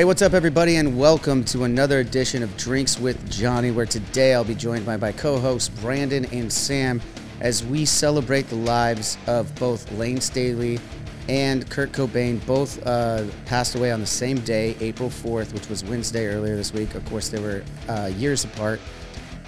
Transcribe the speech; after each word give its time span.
Hey, 0.00 0.04
what's 0.04 0.22
up, 0.22 0.32
everybody, 0.32 0.76
and 0.76 0.98
welcome 0.98 1.44
to 1.44 1.64
another 1.64 1.98
edition 1.98 2.42
of 2.42 2.56
Drinks 2.56 2.98
with 2.98 3.30
Johnny, 3.30 3.70
where 3.70 3.84
today 3.84 4.32
I'll 4.32 4.44
be 4.44 4.54
joined 4.54 4.86
by 4.86 4.96
my 4.96 5.12
co 5.12 5.38
hosts 5.38 5.68
Brandon 5.68 6.24
and 6.32 6.50
Sam 6.50 7.02
as 7.42 7.62
we 7.62 7.84
celebrate 7.84 8.48
the 8.48 8.56
lives 8.56 9.18
of 9.26 9.54
both 9.56 9.92
Layne 9.92 10.22
Staley 10.22 10.80
and 11.28 11.68
Kurt 11.68 11.92
Cobain. 11.92 12.42
Both 12.46 12.82
uh, 12.86 13.26
passed 13.44 13.74
away 13.74 13.92
on 13.92 14.00
the 14.00 14.06
same 14.06 14.38
day, 14.38 14.74
April 14.80 15.10
4th, 15.10 15.52
which 15.52 15.68
was 15.68 15.84
Wednesday 15.84 16.28
earlier 16.28 16.56
this 16.56 16.72
week. 16.72 16.94
Of 16.94 17.04
course, 17.04 17.28
they 17.28 17.38
were 17.38 17.62
uh, 17.86 18.10
years 18.16 18.44
apart, 18.44 18.80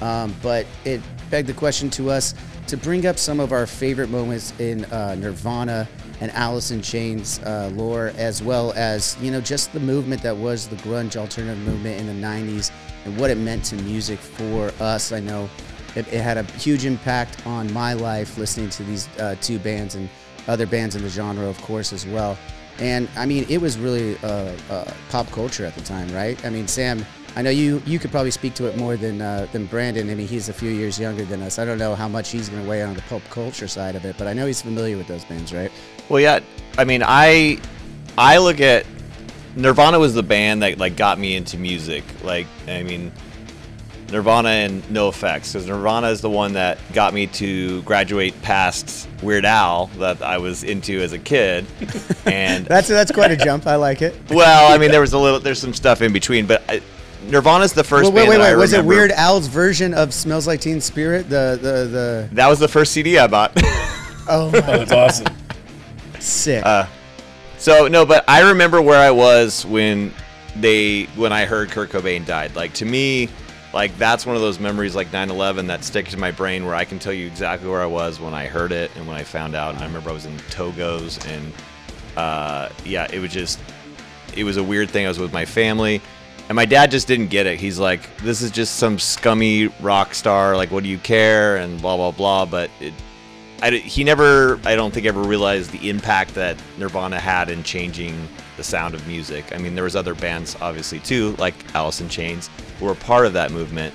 um, 0.02 0.36
but 0.42 0.66
it 0.84 1.00
begged 1.30 1.48
the 1.48 1.54
question 1.54 1.88
to 1.88 2.10
us 2.10 2.34
to 2.66 2.76
bring 2.76 3.06
up 3.06 3.16
some 3.16 3.40
of 3.40 3.52
our 3.52 3.66
favorite 3.66 4.10
moments 4.10 4.52
in 4.58 4.84
uh, 4.92 5.14
Nirvana 5.14 5.88
and 6.20 6.30
Alice 6.32 6.70
in 6.70 6.82
Chains 6.82 7.40
uh, 7.40 7.70
lore, 7.74 8.12
as 8.16 8.42
well 8.42 8.72
as 8.76 9.16
you 9.20 9.30
know 9.30 9.40
just 9.40 9.72
the 9.72 9.80
movement 9.80 10.22
that 10.22 10.36
was 10.36 10.68
the 10.68 10.76
grunge 10.76 11.16
alternative 11.16 11.58
movement 11.64 12.00
in 12.00 12.06
the 12.06 12.26
'90s 12.26 12.70
and 13.04 13.18
what 13.18 13.30
it 13.30 13.38
meant 13.38 13.64
to 13.64 13.76
music 13.76 14.18
for 14.18 14.72
us. 14.80 15.12
I 15.12 15.20
know 15.20 15.48
it, 15.94 16.06
it 16.12 16.20
had 16.22 16.38
a 16.38 16.44
huge 16.52 16.84
impact 16.84 17.46
on 17.46 17.72
my 17.72 17.92
life 17.92 18.38
listening 18.38 18.70
to 18.70 18.82
these 18.84 19.08
uh, 19.18 19.36
two 19.40 19.58
bands 19.58 19.94
and 19.94 20.08
other 20.48 20.66
bands 20.66 20.96
in 20.96 21.02
the 21.02 21.08
genre, 21.08 21.46
of 21.46 21.60
course, 21.62 21.92
as 21.92 22.06
well. 22.06 22.38
And 22.78 23.08
I 23.16 23.26
mean, 23.26 23.46
it 23.48 23.60
was 23.60 23.78
really 23.78 24.16
uh, 24.18 24.52
uh, 24.70 24.92
pop 25.10 25.30
culture 25.30 25.64
at 25.64 25.74
the 25.74 25.82
time, 25.82 26.08
right? 26.12 26.42
I 26.44 26.50
mean, 26.50 26.66
Sam, 26.66 27.04
I 27.36 27.42
know 27.42 27.50
you 27.50 27.82
you 27.86 27.98
could 27.98 28.10
probably 28.10 28.30
speak 28.30 28.54
to 28.54 28.66
it 28.66 28.76
more 28.76 28.96
than 28.96 29.20
uh, 29.20 29.46
than 29.52 29.66
Brandon. 29.66 30.10
I 30.10 30.14
mean, 30.14 30.26
he's 30.26 30.48
a 30.48 30.52
few 30.52 30.70
years 30.70 30.98
younger 30.98 31.24
than 31.24 31.42
us. 31.42 31.58
I 31.58 31.64
don't 31.64 31.78
know 31.78 31.94
how 31.94 32.08
much 32.08 32.30
he's 32.30 32.48
going 32.48 32.62
to 32.62 32.68
weigh 32.68 32.82
on 32.82 32.94
the 32.94 33.02
pop 33.02 33.22
culture 33.30 33.68
side 33.68 33.94
of 33.94 34.04
it, 34.04 34.16
but 34.18 34.26
I 34.26 34.32
know 34.32 34.46
he's 34.46 34.62
familiar 34.62 34.96
with 34.96 35.06
those 35.06 35.24
bands, 35.24 35.52
right? 35.52 35.70
Well, 36.08 36.20
yeah. 36.20 36.40
I 36.78 36.84
mean, 36.84 37.02
I 37.04 37.58
I 38.18 38.38
look 38.38 38.60
at 38.60 38.86
Nirvana 39.56 39.98
was 39.98 40.14
the 40.14 40.22
band 40.22 40.62
that 40.62 40.78
like 40.78 40.96
got 40.96 41.18
me 41.18 41.36
into 41.36 41.58
music. 41.58 42.04
Like, 42.22 42.46
I 42.68 42.82
mean, 42.82 43.12
Nirvana 44.12 44.48
and 44.50 44.82
NOFX, 44.84 45.52
because 45.52 45.66
Nirvana 45.66 46.08
is 46.08 46.20
the 46.20 46.30
one 46.30 46.52
that 46.52 46.78
got 46.92 47.12
me 47.14 47.26
to 47.28 47.82
graduate 47.82 48.40
past 48.42 49.08
Weird 49.22 49.44
Al 49.44 49.86
that 49.98 50.22
I 50.22 50.38
was 50.38 50.62
into 50.64 51.00
as 51.00 51.12
a 51.12 51.18
kid, 51.18 51.66
and 52.26 52.66
that's 52.66 52.88
that's 52.88 53.10
quite 53.10 53.30
a 53.30 53.36
jump. 53.36 53.66
I 53.66 53.76
like 53.76 54.02
it. 54.02 54.14
Well, 54.30 54.72
I 54.72 54.78
mean, 54.78 54.90
there 54.92 55.00
was 55.00 55.12
a 55.12 55.18
little, 55.18 55.40
there's 55.40 55.58
some 55.60 55.74
stuff 55.74 56.02
in 56.02 56.12
between, 56.12 56.46
but 56.46 56.62
I, 56.68 56.80
Nirvana's 57.26 57.72
the 57.72 57.84
first. 57.84 58.04
Well, 58.04 58.12
wait, 58.12 58.28
band 58.28 58.30
wait, 58.30 58.36
that 58.38 58.42
wait. 58.44 58.52
I 58.52 58.56
Was 58.56 58.72
it 58.72 58.84
Weird 58.84 59.10
Al's 59.12 59.46
version 59.46 59.94
of 59.94 60.12
"Smells 60.12 60.46
Like 60.46 60.60
Teen 60.60 60.80
Spirit"? 60.80 61.28
The 61.30 61.58
the 61.60 61.72
the. 61.86 62.28
That 62.32 62.48
was 62.48 62.58
the 62.58 62.68
first 62.68 62.92
CD 62.92 63.18
I 63.18 63.26
bought. 63.26 63.52
Oh, 64.28 64.46
Oh, 64.46 64.50
that's 64.50 64.92
awesome. 64.92 65.26
sick. 66.20 66.64
Uh, 66.64 66.86
so 67.58 67.88
no, 67.88 68.06
but 68.06 68.24
I 68.28 68.50
remember 68.50 68.80
where 68.80 68.98
I 69.00 69.10
was 69.10 69.66
when 69.66 70.12
they 70.56 71.04
when 71.16 71.32
I 71.32 71.44
heard 71.44 71.70
Kurt 71.70 71.90
Cobain 71.90 72.24
died. 72.24 72.54
Like 72.54 72.72
to 72.74 72.84
me, 72.84 73.28
like 73.72 73.96
that's 73.98 74.26
one 74.26 74.36
of 74.36 74.42
those 74.42 74.58
memories 74.58 74.94
like 74.94 75.10
9/11 75.10 75.66
that 75.68 75.84
stick 75.84 76.08
to 76.08 76.18
my 76.18 76.30
brain 76.30 76.64
where 76.66 76.74
I 76.74 76.84
can 76.84 76.98
tell 76.98 77.12
you 77.12 77.26
exactly 77.26 77.68
where 77.68 77.82
I 77.82 77.86
was 77.86 78.20
when 78.20 78.34
I 78.34 78.46
heard 78.46 78.72
it 78.72 78.90
and 78.96 79.06
when 79.06 79.16
I 79.16 79.24
found 79.24 79.54
out. 79.54 79.74
And 79.74 79.82
I 79.82 79.86
remember 79.86 80.10
I 80.10 80.12
was 80.12 80.26
in 80.26 80.36
Togos 80.50 81.26
and 81.26 81.52
uh, 82.16 82.68
yeah, 82.84 83.06
it 83.12 83.18
was 83.18 83.32
just 83.32 83.58
it 84.36 84.44
was 84.44 84.56
a 84.56 84.64
weird 84.64 84.90
thing. 84.90 85.06
I 85.06 85.08
was 85.08 85.18
with 85.18 85.32
my 85.32 85.44
family. 85.44 86.00
And 86.48 86.56
my 86.56 86.64
dad 86.66 86.90
just 86.90 87.06
didn't 87.06 87.28
get 87.28 87.46
it. 87.46 87.60
He's 87.60 87.78
like, 87.78 88.14
"This 88.18 88.42
is 88.42 88.50
just 88.50 88.76
some 88.76 88.98
scummy 88.98 89.68
rock 89.80 90.12
star. 90.12 90.56
Like, 90.56 90.70
what 90.70 90.82
do 90.82 90.88
you 90.88 90.98
care?" 90.98 91.56
And 91.56 91.80
blah 91.80 91.96
blah 91.96 92.10
blah. 92.10 92.44
But 92.44 92.68
it, 92.80 92.92
I, 93.62 93.70
he 93.70 94.02
never, 94.02 94.58
I 94.64 94.74
don't 94.74 94.92
think, 94.92 95.06
ever 95.06 95.22
realized 95.22 95.70
the 95.70 95.88
impact 95.88 96.34
that 96.34 96.60
Nirvana 96.78 97.20
had 97.20 97.48
in 97.48 97.62
changing 97.62 98.28
the 98.56 98.64
sound 98.64 98.92
of 98.92 99.06
music. 99.06 99.54
I 99.54 99.58
mean, 99.58 99.76
there 99.76 99.84
was 99.84 99.94
other 99.94 100.16
bands, 100.16 100.56
obviously, 100.60 100.98
too, 100.98 101.36
like 101.38 101.54
Alice 101.72 102.00
in 102.00 102.08
Chains, 102.08 102.50
who 102.80 102.86
were 102.86 102.96
part 102.96 103.24
of 103.24 103.32
that 103.34 103.52
movement. 103.52 103.94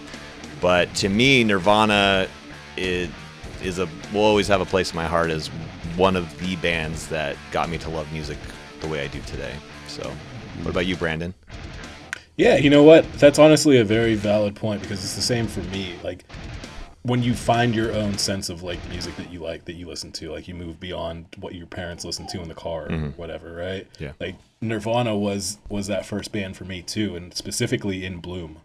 But 0.62 0.96
to 0.96 1.10
me, 1.10 1.44
Nirvana 1.44 2.30
is, 2.78 3.10
is 3.62 3.78
a 3.80 3.90
will 4.14 4.22
always 4.22 4.48
have 4.48 4.62
a 4.62 4.66
place 4.66 4.92
in 4.92 4.96
my 4.96 5.06
heart 5.06 5.32
as 5.32 5.48
one 5.98 6.16
of 6.16 6.40
the 6.40 6.56
bands 6.58 7.08
that 7.10 7.36
got 7.52 7.70
me 7.70 7.78
to 7.80 7.90
love 7.90 8.10
music 8.14 8.38
the 8.80 8.88
way 8.88 9.04
I 9.04 9.08
do 9.08 9.20
today. 9.24 9.54
So, 9.90 10.10
what 10.62 10.72
about 10.72 10.86
you, 10.86 10.96
Brandon? 10.96 11.34
Yeah, 12.38 12.56
you 12.56 12.70
know 12.70 12.84
what? 12.84 13.12
That's 13.14 13.38
honestly 13.38 13.80
a 13.80 13.84
very 13.84 14.16
valid 14.16 14.56
point 14.56 14.82
because 14.82 15.04
it's 15.04 15.16
the 15.16 15.22
same 15.22 15.48
for 15.48 15.62
me. 15.62 15.96
Like 16.04 16.24
when 17.08 17.24
you 17.24 17.34
find 17.34 17.74
your 17.74 17.94
own 17.94 18.18
sense 18.18 18.50
of 18.50 18.64
like 18.64 18.80
music 18.90 19.16
that 19.16 19.32
you 19.32 19.40
like 19.40 19.66
that 19.66 19.74
you 19.74 19.88
listen 19.88 20.12
to, 20.12 20.32
like 20.32 20.48
you 20.48 20.54
move 20.54 20.80
beyond 20.80 21.26
what 21.40 21.56
your 21.56 21.66
parents 21.66 22.04
listen 22.04 22.28
to 22.28 22.42
in 22.42 22.50
the 22.50 22.54
car 22.54 22.92
or 22.92 22.98
whatever, 23.16 23.54
right? 23.54 23.88
Yeah. 23.98 24.12
Like 24.20 24.36
Nirvana 24.62 25.18
was 25.18 25.58
was 25.70 25.88
that 25.88 26.06
first 26.06 26.32
band 26.32 26.58
for 26.58 26.66
me 26.66 26.82
too, 26.82 27.16
and 27.16 27.34
specifically 27.34 28.06
in 28.06 28.20
Bloom. 28.20 28.60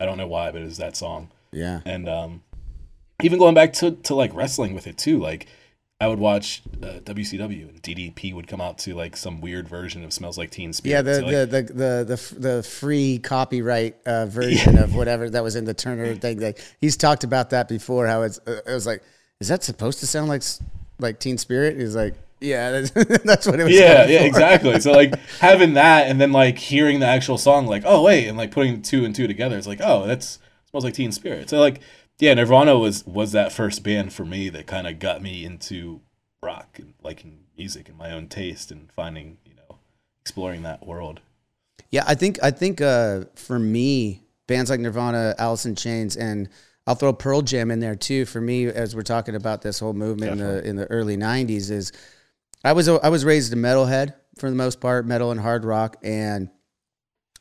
I 0.00 0.06
don't 0.06 0.16
know 0.18 0.26
why, 0.26 0.50
but 0.50 0.62
it 0.62 0.64
was 0.64 0.78
that 0.78 0.96
song. 0.96 1.28
yeah. 1.52 1.80
And 1.84 2.08
um, 2.08 2.42
even 3.22 3.38
going 3.38 3.54
back 3.54 3.72
to, 3.74 3.92
to 3.92 4.14
like 4.14 4.34
wrestling 4.34 4.74
with 4.74 4.86
it 4.86 4.98
too, 4.98 5.18
like 5.20 5.46
I 6.02 6.08
would 6.08 6.18
watch 6.18 6.62
uh, 6.82 6.98
WCW 7.04 7.68
and 7.68 7.80
DDP 7.80 8.34
would 8.34 8.48
come 8.48 8.60
out 8.60 8.76
to 8.78 8.94
like 8.96 9.16
some 9.16 9.40
weird 9.40 9.68
version 9.68 10.02
of 10.02 10.12
"Smells 10.12 10.36
Like 10.36 10.50
Teen 10.50 10.72
Spirit." 10.72 10.96
Yeah, 10.96 11.02
the, 11.02 11.14
So, 11.14 11.20
like, 11.20 11.32
the, 11.32 11.46
the, 11.46 11.62
the, 11.62 12.16
the, 12.16 12.40
the 12.40 12.62
free 12.64 13.20
copyright 13.20 13.96
uh, 14.04 14.26
version 14.40 14.78
of 14.78 14.96
whatever 14.96 15.30
that 15.30 15.44
was 15.44 15.54
in 15.54 15.64
the 15.64 15.74
Turner 15.74 16.16
thing. 16.16 16.40
Like 16.40 16.58
he's 16.80 16.96
talked 16.96 17.22
about 17.22 17.50
that 17.50 17.68
before. 17.68 18.08
How 18.08 18.22
it's 18.22 18.40
uh, 18.48 18.62
it 18.66 18.72
was 18.72 18.84
like, 18.84 19.04
is 19.38 19.46
that 19.46 19.62
supposed 19.62 20.00
to 20.00 20.08
sound 20.08 20.28
like 20.28 20.42
like 20.98 21.20
Teen 21.20 21.38
Spirit? 21.38 21.78
He's 21.78 21.94
like, 21.94 22.14
yeah, 22.40 22.70
that's, 22.80 22.90
that's 23.22 23.46
what 23.46 23.60
it 23.60 23.62
was. 23.64 23.72
yeah, 23.72 24.04
yeah, 24.08 24.22
for. 24.22 24.26
exactly. 24.26 24.80
So 24.80 24.90
like 24.90 25.16
having 25.38 25.74
that 25.74 26.08
and 26.08 26.20
then 26.20 26.32
like 26.32 26.58
hearing 26.58 26.98
the 26.98 27.06
actual 27.06 27.38
song, 27.38 27.68
like 27.68 27.84
oh 27.86 28.02
wait, 28.02 28.26
and 28.26 28.36
like 28.36 28.50
putting 28.50 28.82
two 28.82 29.04
and 29.04 29.14
two 29.14 29.28
together, 29.28 29.56
it's 29.56 29.68
like 29.68 29.80
oh 29.80 30.04
that's 30.04 30.40
smells 30.68 30.82
like 30.82 30.94
Teen 30.94 31.12
Spirit. 31.12 31.48
So 31.48 31.60
like 31.60 31.80
yeah, 32.22 32.34
Nirvana 32.34 32.78
was 32.78 33.04
was 33.04 33.32
that 33.32 33.52
first 33.52 33.82
band 33.82 34.12
for 34.12 34.24
me 34.24 34.48
that 34.50 34.68
kind 34.68 34.86
of 34.86 35.00
got 35.00 35.20
me 35.20 35.44
into 35.44 36.02
rock 36.40 36.78
and 36.78 36.94
liking 37.02 37.40
music 37.58 37.88
and 37.88 37.98
my 37.98 38.12
own 38.12 38.28
taste 38.28 38.70
and 38.70 38.92
finding 38.92 39.38
you 39.44 39.56
know 39.56 39.78
exploring 40.20 40.62
that 40.62 40.86
world. 40.86 41.18
Yeah, 41.90 42.04
I 42.06 42.14
think 42.14 42.38
I 42.40 42.52
think 42.52 42.80
uh, 42.80 43.24
for 43.34 43.58
me, 43.58 44.22
bands 44.46 44.70
like 44.70 44.78
Nirvana, 44.78 45.34
Alice 45.36 45.66
in 45.66 45.74
Chains, 45.74 46.16
and 46.16 46.48
I'll 46.86 46.94
throw 46.94 47.12
Pearl 47.12 47.42
Jam 47.42 47.72
in 47.72 47.80
there 47.80 47.96
too. 47.96 48.24
For 48.24 48.40
me, 48.40 48.66
as 48.66 48.94
we're 48.94 49.02
talking 49.02 49.34
about 49.34 49.62
this 49.62 49.80
whole 49.80 49.92
movement 49.92 50.30
in 50.30 50.38
the 50.38 50.64
in 50.64 50.76
the 50.76 50.86
early 50.92 51.16
'90s, 51.16 51.72
is 51.72 51.90
I 52.64 52.72
was 52.72 52.88
I 52.88 53.08
was 53.08 53.24
raised 53.24 53.52
a 53.52 53.56
metalhead 53.56 54.14
for 54.38 54.48
the 54.48 54.54
most 54.54 54.80
part, 54.80 55.06
metal 55.06 55.32
and 55.32 55.40
hard 55.40 55.64
rock, 55.64 55.96
and 56.04 56.50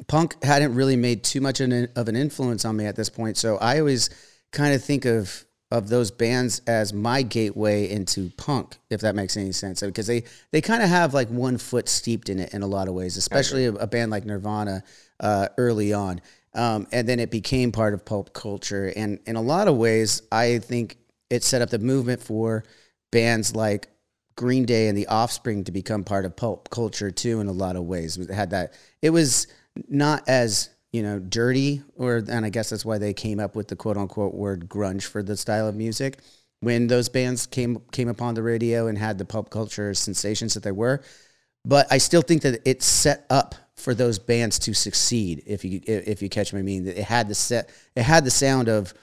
punk 0.07 0.43
hadn't 0.43 0.73
really 0.73 0.95
made 0.95 1.23
too 1.23 1.39
much 1.39 1.61
of 1.61 1.69
an 1.69 2.15
influence 2.15 2.65
on 2.65 2.77
me 2.77 2.87
at 2.87 2.95
this 2.95 3.09
point. 3.09 3.37
So 3.37 3.57
I 3.57 3.77
always 3.77 4.09
kind 4.51 4.73
of 4.73 4.83
think 4.83 5.05
of 5.05 5.45
of 5.71 5.87
those 5.87 6.11
bands 6.11 6.61
as 6.67 6.91
my 6.91 7.21
gateway 7.21 7.89
into 7.89 8.29
punk, 8.31 8.77
if 8.89 8.99
that 9.01 9.15
makes 9.15 9.37
any 9.37 9.53
sense, 9.53 9.81
because 9.81 10.07
they 10.07 10.23
they 10.51 10.61
kind 10.61 10.83
of 10.83 10.89
have 10.89 11.13
like 11.13 11.29
one 11.29 11.57
foot 11.57 11.87
steeped 11.87 12.29
in 12.29 12.39
it 12.39 12.53
in 12.53 12.61
a 12.61 12.67
lot 12.67 12.87
of 12.87 12.93
ways, 12.93 13.17
especially 13.17 13.65
a, 13.65 13.73
a 13.73 13.87
band 13.87 14.11
like 14.11 14.25
Nirvana 14.25 14.83
uh, 15.19 15.47
early 15.57 15.93
on, 15.93 16.19
um, 16.53 16.87
and 16.91 17.07
then 17.07 17.19
it 17.19 17.31
became 17.31 17.71
part 17.71 17.93
of 17.93 18.03
pop 18.03 18.33
culture, 18.33 18.91
and 18.95 19.19
in 19.25 19.35
a 19.35 19.41
lot 19.41 19.67
of 19.67 19.77
ways, 19.77 20.21
I 20.31 20.59
think 20.59 20.97
it 21.29 21.43
set 21.43 21.61
up 21.61 21.69
the 21.69 21.79
movement 21.79 22.21
for 22.21 22.65
bands 23.11 23.55
like 23.55 23.87
Green 24.35 24.65
Day 24.65 24.89
and 24.89 24.97
The 24.97 25.07
Offspring 25.07 25.63
to 25.65 25.71
become 25.71 26.03
part 26.03 26.25
of 26.25 26.35
pop 26.35 26.69
culture 26.69 27.11
too. 27.11 27.39
In 27.39 27.47
a 27.47 27.53
lot 27.53 27.77
of 27.77 27.83
ways, 27.85 28.17
it 28.17 28.29
had 28.29 28.49
that. 28.49 28.73
It 29.01 29.11
was 29.11 29.47
not 29.87 30.27
as 30.27 30.69
you 30.91 31.03
know 31.03 31.19
dirty, 31.19 31.81
or 31.95 32.23
and 32.27 32.45
I 32.45 32.49
guess 32.49 32.69
that's 32.69 32.85
why 32.85 32.97
they 32.97 33.13
came 33.13 33.39
up 33.39 33.55
with 33.55 33.67
the 33.67 33.75
quote 33.75 33.97
unquote 33.97 34.33
word 34.33 34.67
grunge 34.69 35.03
for 35.03 35.23
the 35.23 35.37
style 35.37 35.67
of 35.67 35.75
music. 35.75 36.19
When 36.59 36.87
those 36.87 37.09
bands 37.09 37.47
came 37.47 37.81
came 37.91 38.07
upon 38.07 38.35
the 38.35 38.43
radio 38.43 38.87
and 38.87 38.97
had 38.97 39.17
the 39.17 39.25
pop 39.25 39.49
culture 39.49 39.93
sensations 39.93 40.53
that 40.53 40.63
they 40.63 40.71
were, 40.71 41.01
but 41.65 41.87
I 41.91 41.97
still 41.97 42.21
think 42.21 42.43
that 42.43 42.61
it 42.65 42.81
set 42.83 43.25
up 43.29 43.55
for 43.75 43.95
those 43.95 44.19
bands 44.19 44.59
to 44.59 44.73
succeed. 44.73 45.43
If 45.47 45.65
you 45.65 45.81
if 45.85 46.21
you 46.21 46.29
catch 46.29 46.53
my 46.53 46.61
meaning, 46.61 46.87
it 46.87 46.97
had 46.97 47.27
the 47.27 47.35
set, 47.35 47.69
it 47.95 48.03
had 48.03 48.25
the 48.25 48.31
sound 48.31 48.67
of 48.67 48.93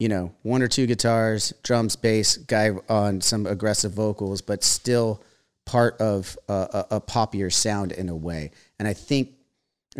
you 0.00 0.08
know, 0.08 0.32
one 0.42 0.62
or 0.62 0.66
two 0.66 0.86
guitars, 0.86 1.52
drums, 1.62 1.94
bass, 1.94 2.38
guy 2.38 2.70
on 2.88 3.20
some 3.20 3.46
aggressive 3.46 3.92
vocals, 3.92 4.40
but 4.40 4.64
still 4.64 5.22
part 5.66 6.00
of 6.00 6.38
a, 6.48 6.86
a, 6.90 7.02
a 7.06 7.50
sound 7.50 7.92
in 7.92 8.08
a 8.08 8.16
way. 8.16 8.50
And 8.78 8.88
I 8.88 8.94
think, 8.94 9.34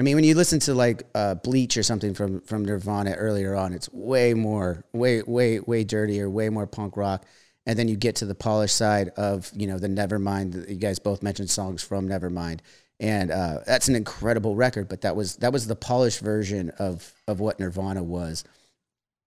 I 0.01 0.03
mean, 0.03 0.15
when 0.15 0.25
you 0.25 0.35
listen 0.35 0.61
to 0.61 0.73
like 0.73 1.03
uh, 1.15 1.35
Bleach 1.35 1.77
or 1.77 1.83
something 1.83 2.15
from 2.15 2.41
from 2.41 2.65
Nirvana 2.65 3.13
earlier 3.13 3.55
on, 3.55 3.75
it's 3.75 3.93
way 3.93 4.33
more, 4.33 4.83
way, 4.95 5.21
way, 5.21 5.61
way 5.61 5.85
dirtier, 5.85 6.31
way 6.31 6.49
more 6.49 6.67
punk 6.67 6.97
rock. 6.97 7.27
And 7.67 7.79
then 7.79 7.87
you 7.87 7.97
get 7.97 8.17
to 8.17 8.25
the 8.25 8.35
polished 8.35 8.75
side 8.75 9.11
of 9.19 9.51
you 9.55 9.67
know 9.67 9.79
the 9.79 9.89
Nevermind. 9.89 10.71
You 10.71 10.77
guys 10.77 10.99
both 10.99 11.23
mentioned 11.23 11.51
songs 11.51 11.83
from 11.83 12.09
Nevermind, 12.09 12.61
and 12.99 13.31
uh, 13.31 13.59
that's 13.67 13.89
an 13.89 13.95
incredible 13.95 14.57
record. 14.57 14.89
But 14.89 15.03
that 15.03 15.17
was 15.17 15.37
that 15.37 15.53
was 15.53 15.67
the 15.67 15.77
polished 15.77 16.21
version 16.21 16.71
of 16.79 17.13
of 17.29 17.39
what 17.39 17.61
Nirvana 17.61 18.03
was. 18.03 18.43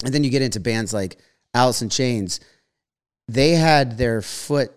And 0.03 0.11
then 0.11 0.23
you 0.23 0.31
get 0.31 0.41
into 0.41 0.59
bands 0.59 0.91
like 0.91 1.19
Alice 1.53 1.83
in 1.83 1.89
Chains. 1.89 2.39
They 3.27 3.51
had 3.51 3.99
their 3.99 4.23
foot 4.23 4.73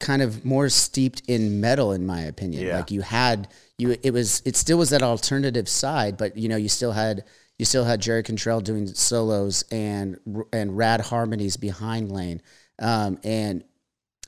kind 0.00 0.22
of 0.22 0.44
more 0.44 0.68
steeped 0.68 1.22
in 1.28 1.60
metal, 1.60 1.92
in 1.92 2.04
my 2.06 2.22
opinion. 2.22 2.66
Yeah. 2.66 2.76
Like 2.76 2.90
you 2.90 3.02
had 3.02 3.48
you, 3.78 3.96
it 4.02 4.12
was 4.12 4.42
it 4.44 4.56
still 4.56 4.78
was 4.78 4.90
that 4.90 5.02
alternative 5.02 5.68
side, 5.68 6.16
but 6.16 6.36
you 6.36 6.48
know 6.48 6.56
you 6.56 6.68
still 6.68 6.92
had 6.92 7.24
you 7.58 7.64
still 7.64 7.84
had 7.84 8.00
Jerry 8.00 8.22
Cantrell 8.22 8.60
doing 8.60 8.86
solos 8.86 9.64
and 9.70 10.18
and 10.52 10.76
rad 10.76 11.00
harmonies 11.00 11.56
behind 11.56 12.10
Layne 12.10 12.42
Um, 12.78 13.18
and 13.22 13.62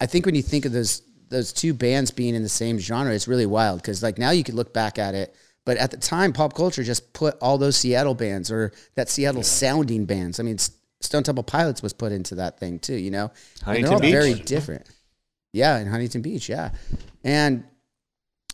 I 0.00 0.06
think 0.06 0.26
when 0.26 0.34
you 0.34 0.42
think 0.42 0.64
of 0.64 0.72
those 0.72 1.02
those 1.28 1.52
two 1.52 1.72
bands 1.72 2.10
being 2.10 2.34
in 2.34 2.42
the 2.42 2.48
same 2.48 2.78
genre, 2.78 3.12
it's 3.14 3.26
really 3.26 3.46
wild 3.46 3.80
because 3.80 4.02
like 4.02 4.18
now 4.18 4.30
you 4.30 4.44
could 4.44 4.54
look 4.54 4.72
back 4.72 4.98
at 4.98 5.14
it 5.14 5.34
but 5.64 5.76
at 5.76 5.90
the 5.92 5.96
time, 5.96 6.32
pop 6.32 6.54
culture 6.54 6.82
just 6.82 7.12
put 7.12 7.36
all 7.40 7.56
those 7.56 7.76
Seattle 7.76 8.14
bands 8.14 8.50
or 8.50 8.72
that 8.96 9.08
Seattle 9.08 9.44
sounding 9.44 10.06
bands. 10.06 10.40
I 10.40 10.42
mean, 10.42 10.58
Stone 11.00 11.22
Temple 11.22 11.44
Pilots 11.44 11.82
was 11.82 11.92
put 11.92 12.10
into 12.10 12.34
that 12.36 12.58
thing 12.58 12.80
too. 12.80 12.96
You 12.96 13.12
know, 13.12 13.30
And 13.64 13.84
they're 13.84 13.92
all 13.92 14.00
Beach. 14.00 14.12
very 14.12 14.34
different. 14.34 14.86
Yeah, 15.52 15.78
in 15.78 15.86
Huntington 15.86 16.22
Beach. 16.22 16.48
Yeah, 16.48 16.70
and 17.24 17.64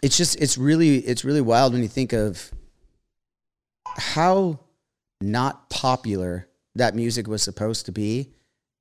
it's 0.02 0.16
just 0.16 0.40
it's 0.40 0.58
really 0.58 0.98
it's 0.98 1.24
really 1.24 1.40
wild 1.40 1.72
when 1.72 1.82
you 1.82 1.88
think 1.88 2.12
of 2.12 2.50
how 3.96 4.60
not 5.20 5.68
popular 5.70 6.48
that 6.74 6.94
music 6.94 7.26
was 7.26 7.42
supposed 7.42 7.86
to 7.86 7.92
be 7.92 8.32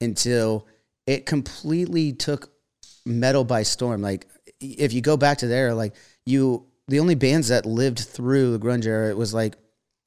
until 0.02 0.68
it 1.06 1.26
completely 1.26 2.14
took 2.14 2.52
metal 3.06 3.44
by 3.44 3.64
storm. 3.64 4.02
Like 4.02 4.28
if 4.60 4.94
you 4.94 5.02
go 5.02 5.18
back 5.18 5.40
to 5.40 5.48
there, 5.48 5.74
like 5.74 5.96
you 6.26 6.66
the 6.88 7.00
only 7.00 7.16
bands 7.16 7.50
that 7.50 7.66
lived 7.66 8.00
through 8.00 8.52
the 8.52 8.60
grunge 8.60 8.86
era 8.86 9.10
it 9.10 9.18
was 9.18 9.34
like 9.34 9.56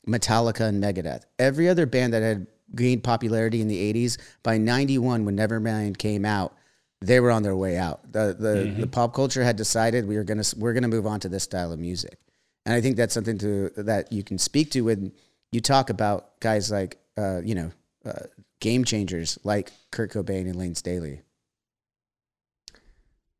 Metallica 0.06 0.63
and 0.63 0.83
Megadeth. 0.83 1.23
Every 1.39 1.69
other 1.69 1.87
band 1.87 2.13
that 2.15 2.23
had 2.23 2.47
gained 2.75 3.03
popularity 3.03 3.61
in 3.61 3.69
the 3.69 3.93
80s 3.93 4.19
by 4.43 4.59
91 4.59 5.25
when 5.25 5.37
Nevermind 5.37 5.99
came 5.99 6.25
out, 6.25 6.55
they 7.00 7.20
were 7.20 7.31
on 7.31 7.43
their 7.43 7.56
way 7.56 7.76
out. 7.76 8.12
The 8.12 8.37
the, 8.38 8.75
the 8.81 8.87
pop 8.87 9.14
culture 9.14 9.43
had 9.43 9.56
decided 9.56 10.06
we 10.06 10.17
were 10.17 10.25
going 10.25 10.43
to 10.43 10.56
we're 10.58 10.73
going 10.73 10.82
to 10.82 10.88
move 10.88 11.06
on 11.06 11.20
to 11.20 11.29
this 11.29 11.44
style 11.44 11.73
of 11.73 11.79
music. 11.79 12.19
And 12.67 12.75
I 12.75 12.81
think 12.81 12.97
that's 12.97 13.14
something 13.14 13.38
to 13.38 13.70
that 13.76 14.12
you 14.12 14.23
can 14.23 14.38
speak 14.38 14.70
to 14.73 14.82
when 14.82 15.12
you 15.50 15.61
talk 15.61 15.91
about 15.91 16.38
guys 16.41 16.70
like 16.70 16.99
uh, 17.17 17.41
you 17.43 17.55
know, 17.55 17.70
uh, 18.05 18.26
game 18.61 18.85
changers 18.85 19.38
like 19.44 19.73
Kurt 19.91 20.12
Cobain 20.12 20.43
and 20.43 20.56
Layne 20.56 20.75
Staley. 20.75 21.23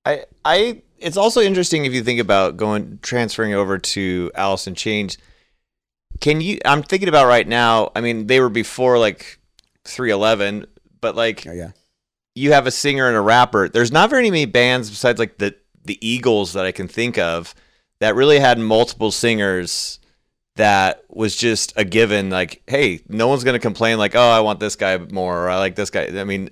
I 0.05 0.25
I 0.45 0.83
it's 0.99 1.17
also 1.17 1.41
interesting 1.41 1.85
if 1.85 1.93
you 1.93 2.03
think 2.03 2.21
about 2.21 2.57
going 2.57 2.99
transferring 3.03 3.53
over 3.55 3.79
to 3.79 4.31
Alice 4.35 4.67
in 4.67 4.75
Chains. 4.75 5.19
Can 6.21 6.41
you 6.41 6.59
I'm 6.65 6.83
thinking 6.83 7.09
about 7.09 7.27
right 7.27 7.47
now, 7.47 7.93
I 7.95 8.01
mean, 8.01 8.27
they 8.27 8.41
were 8.41 8.49
before 8.49 8.99
like 8.99 9.39
311, 9.85 10.67
but 11.01 11.15
like 11.15 11.47
Oh 11.47 11.53
yeah. 11.53 11.73
You 12.35 12.53
have 12.53 12.67
a 12.67 12.71
singer 12.71 13.09
and 13.09 13.17
a 13.17 13.21
rapper. 13.21 13.69
There's 13.69 13.93
not 13.93 14.11
very 14.11 14.31
many 14.31 14.47
bands 14.47 14.91
besides 14.91 15.19
like 15.19 15.39
the 15.39 15.55
the 15.85 15.99
Eagles 16.07 16.53
that 16.53 16.67
I 16.67 16.73
can 16.73 16.89
think 16.89 17.19
of 17.19 17.55
that 18.01 18.15
really 18.15 18.39
had 18.39 18.59
multiple 18.59 19.11
singers 19.11 20.01
that 20.57 21.05
was 21.09 21.37
just 21.37 21.73
a 21.77 21.85
given 21.85 22.29
like 22.29 22.63
hey 22.67 23.01
no 23.09 23.29
one's 23.29 23.45
going 23.45 23.55
to 23.55 23.61
complain 23.61 23.99
like 23.99 24.15
oh 24.15 24.31
i 24.31 24.41
want 24.41 24.61
this 24.61 24.77
guy 24.77 24.99
more 24.99 25.47
or 25.47 25.49
i 25.49 25.57
like 25.57 25.75
this 25.77 25.91
guy 25.91 26.07
i 26.21 26.25
mean 26.25 26.51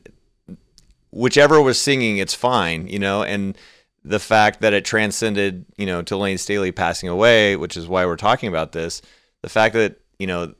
whichever 1.10 1.60
was 1.60 1.80
singing 1.80 2.18
it's 2.18 2.32
fine 2.32 2.86
you 2.86 2.98
know 2.98 3.22
and 3.22 3.58
the 4.04 4.20
fact 4.20 4.60
that 4.60 4.72
it 4.72 4.84
transcended 4.84 5.66
you 5.76 5.84
know 5.84 6.00
to 6.00 6.16
layne 6.16 6.38
staley 6.38 6.70
passing 6.70 7.08
away 7.08 7.56
which 7.56 7.76
is 7.76 7.88
why 7.88 8.06
we're 8.06 8.16
talking 8.16 8.48
about 8.48 8.72
this 8.72 9.02
the 9.42 9.48
fact 9.48 9.74
that 9.74 10.00
you 10.18 10.26
know 10.26 10.54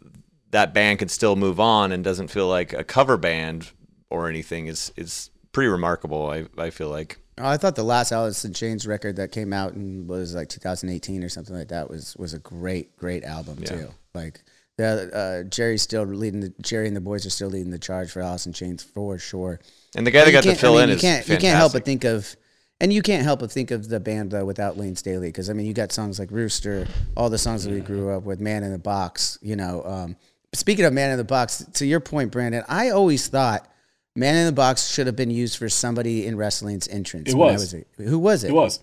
that 0.51 0.75
band 0.75 0.99
could 0.99 1.11
still 1.11 1.37
move 1.37 1.61
on 1.61 1.93
and 1.93 2.03
doesn't 2.03 2.29
feel 2.29 2.49
like 2.49 2.73
a 2.73 2.85
cover 2.85 3.17
band 3.17 3.71
or 4.11 4.29
anything 4.29 4.67
is 4.67 4.93
is 4.97 5.31
pretty 5.53 5.69
remarkable 5.69 6.29
i 6.31 6.45
i 6.59 6.71
feel 6.71 6.89
like 6.91 7.19
I 7.41 7.57
thought 7.57 7.77
the 7.77 7.85
last 7.85 8.11
Alice 8.11 8.45
in 8.45 8.53
Chains 8.53 8.85
record 8.85 9.15
that 9.15 9.31
came 9.31 9.53
out 9.53 9.75
and 9.75 10.09
was 10.09 10.35
like 10.35 10.49
2018 10.49 11.23
or 11.23 11.29
something 11.29 11.55
like 11.55 11.69
that 11.69 11.89
was 11.89 12.17
was 12.17 12.35
a 12.35 12.41
great 12.41 12.97
great 12.97 13.23
album 13.23 13.59
Yeah. 13.61 13.69
too. 13.69 13.89
Like 14.13 14.41
the 14.77 15.45
uh, 15.47 15.49
Jerry's 15.49 15.83
still 15.83 16.03
leading 16.03 16.41
the 16.41 16.53
Jerry 16.61 16.89
and 16.89 16.97
the 16.97 17.01
boys 17.01 17.25
are 17.27 17.31
still 17.31 17.47
leading 17.49 17.71
the 17.71 17.79
charge 17.79 18.11
for 18.11 18.23
Alice 18.23 18.47
in 18.47 18.53
Chains 18.53 18.83
for 18.83 19.19
sure. 19.19 19.61
and 19.95 20.05
the 20.05 20.11
guy 20.11 20.25
that 20.25 20.33
got 20.33 20.43
to 20.43 20.55
fill 20.57 20.79
I 20.79 20.81
mean, 20.81 20.83
in 20.83 20.89
you 20.89 20.95
is 20.97 21.01
can't 21.01 21.29
you 21.29 21.37
can't 21.37 21.57
help 21.57 21.75
but 21.75 21.85
think 21.85 22.03
of 22.03 22.35
and 22.81 22.93
you 22.93 23.03
can't 23.03 23.23
help 23.23 23.39
but 23.39 23.53
think 23.53 23.71
of 23.71 23.89
the 23.89 24.01
band 24.01 24.33
though 24.33 24.45
without 24.45 24.77
Layne 24.77 24.97
Staley 24.97 25.29
because 25.29 25.49
I 25.49 25.53
mean 25.53 25.67
you 25.67 25.75
got 25.75 25.93
songs 25.93 26.19
like 26.19 26.33
Rooster, 26.33 26.89
all 27.17 27.31
the 27.31 27.39
songs 27.39 27.63
that 27.63 27.71
we 27.73 27.79
grew 27.79 28.11
up 28.11 28.25
with, 28.25 28.41
Man 28.41 28.65
in 28.65 28.73
the 28.73 28.79
Box. 28.79 29.39
You 29.43 29.55
know, 29.55 29.85
um, 29.85 30.17
speaking 30.55 30.85
of 30.87 30.93
Man 30.93 31.13
in 31.13 31.19
the 31.19 31.23
Box, 31.23 31.65
to 31.75 31.87
your 31.87 32.01
point, 32.01 32.33
Brandon, 32.33 32.65
I 32.69 32.91
always 32.91 33.29
thought 33.29 33.71
Man 34.19 34.35
in 34.37 34.47
the 34.47 34.53
Box 34.53 34.89
should 34.89 35.07
have 35.07 35.17
been 35.17 35.31
used 35.31 35.57
for 35.57 35.69
somebody 35.69 36.27
in 36.27 36.37
wrestling's 36.37 36.89
entrance. 36.89 37.31
It 37.31 37.37
was. 37.37 37.75
a- 37.75 37.85
who 38.03 38.19
was 38.19 38.45
it? 38.45 38.49
It 38.51 38.55
was. 38.55 38.77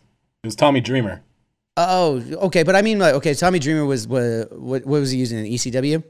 It 0.43 0.47
was 0.47 0.55
Tommy 0.55 0.79
Dreamer. 0.81 1.21
Oh, 1.77 2.23
okay, 2.47 2.63
but 2.63 2.75
I 2.75 2.81
mean, 2.81 2.99
like, 2.99 3.15
okay, 3.15 3.33
Tommy 3.33 3.59
Dreamer 3.59 3.85
was 3.85 4.07
what? 4.07 4.23
What, 4.57 4.85
what 4.85 5.01
was 5.01 5.11
he 5.11 5.17
using? 5.19 5.45
E 5.45 5.55
ECW? 5.55 6.03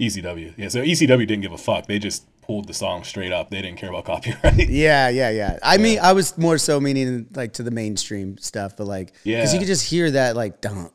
ECW. 0.00 0.54
Yeah, 0.56 0.68
so 0.68 0.80
ECW 0.82 1.18
didn't 1.28 1.42
give 1.42 1.52
a 1.52 1.58
fuck. 1.58 1.86
They 1.86 1.98
just 2.00 2.26
pulled 2.42 2.66
the 2.66 2.74
song 2.74 3.04
straight 3.04 3.30
up. 3.30 3.50
They 3.50 3.62
didn't 3.62 3.78
care 3.78 3.88
about 3.90 4.04
copyright. 4.06 4.56
Yeah, 4.68 5.08
yeah, 5.10 5.30
yeah. 5.30 5.58
I 5.62 5.76
mean, 5.78 6.00
I 6.00 6.12
was 6.12 6.36
more 6.36 6.58
so 6.58 6.80
meaning 6.80 7.28
like 7.36 7.52
to 7.54 7.62
the 7.62 7.70
mainstream 7.70 8.36
stuff, 8.38 8.76
but 8.76 8.88
like, 8.88 9.12
yeah, 9.22 9.36
because 9.38 9.52
Yeah. 9.52 9.60
you 9.60 9.60
could 9.60 9.68
just 9.68 9.88
hear 9.88 10.10
that 10.10 10.34
like 10.34 10.60
dun 10.60 10.90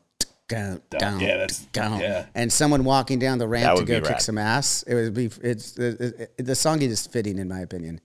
dun 0.48 0.80
Dun. 0.90 1.00
dun 1.00 1.20
Yeah, 1.20 1.36
that's- 1.38 1.66
dun, 1.72 2.00
yeah. 2.00 2.26
and 2.34 2.52
someone 2.52 2.84
walking 2.84 3.18
down 3.18 3.38
the 3.38 3.46
ramp 3.48 3.78
to 3.78 3.84
go 3.84 4.00
kick 4.00 4.08
rad. 4.10 4.22
some 4.22 4.38
ass. 4.38 4.82
It 4.86 4.94
would 4.94 5.14
be. 5.14 5.30
It's 5.42 5.76
it, 5.78 6.30
it, 6.38 6.44
the 6.46 6.54
song 6.54 6.82
is 6.82 7.06
fitting 7.06 7.38
in 7.38 7.48
my 7.48 7.60
opinion. 7.60 8.00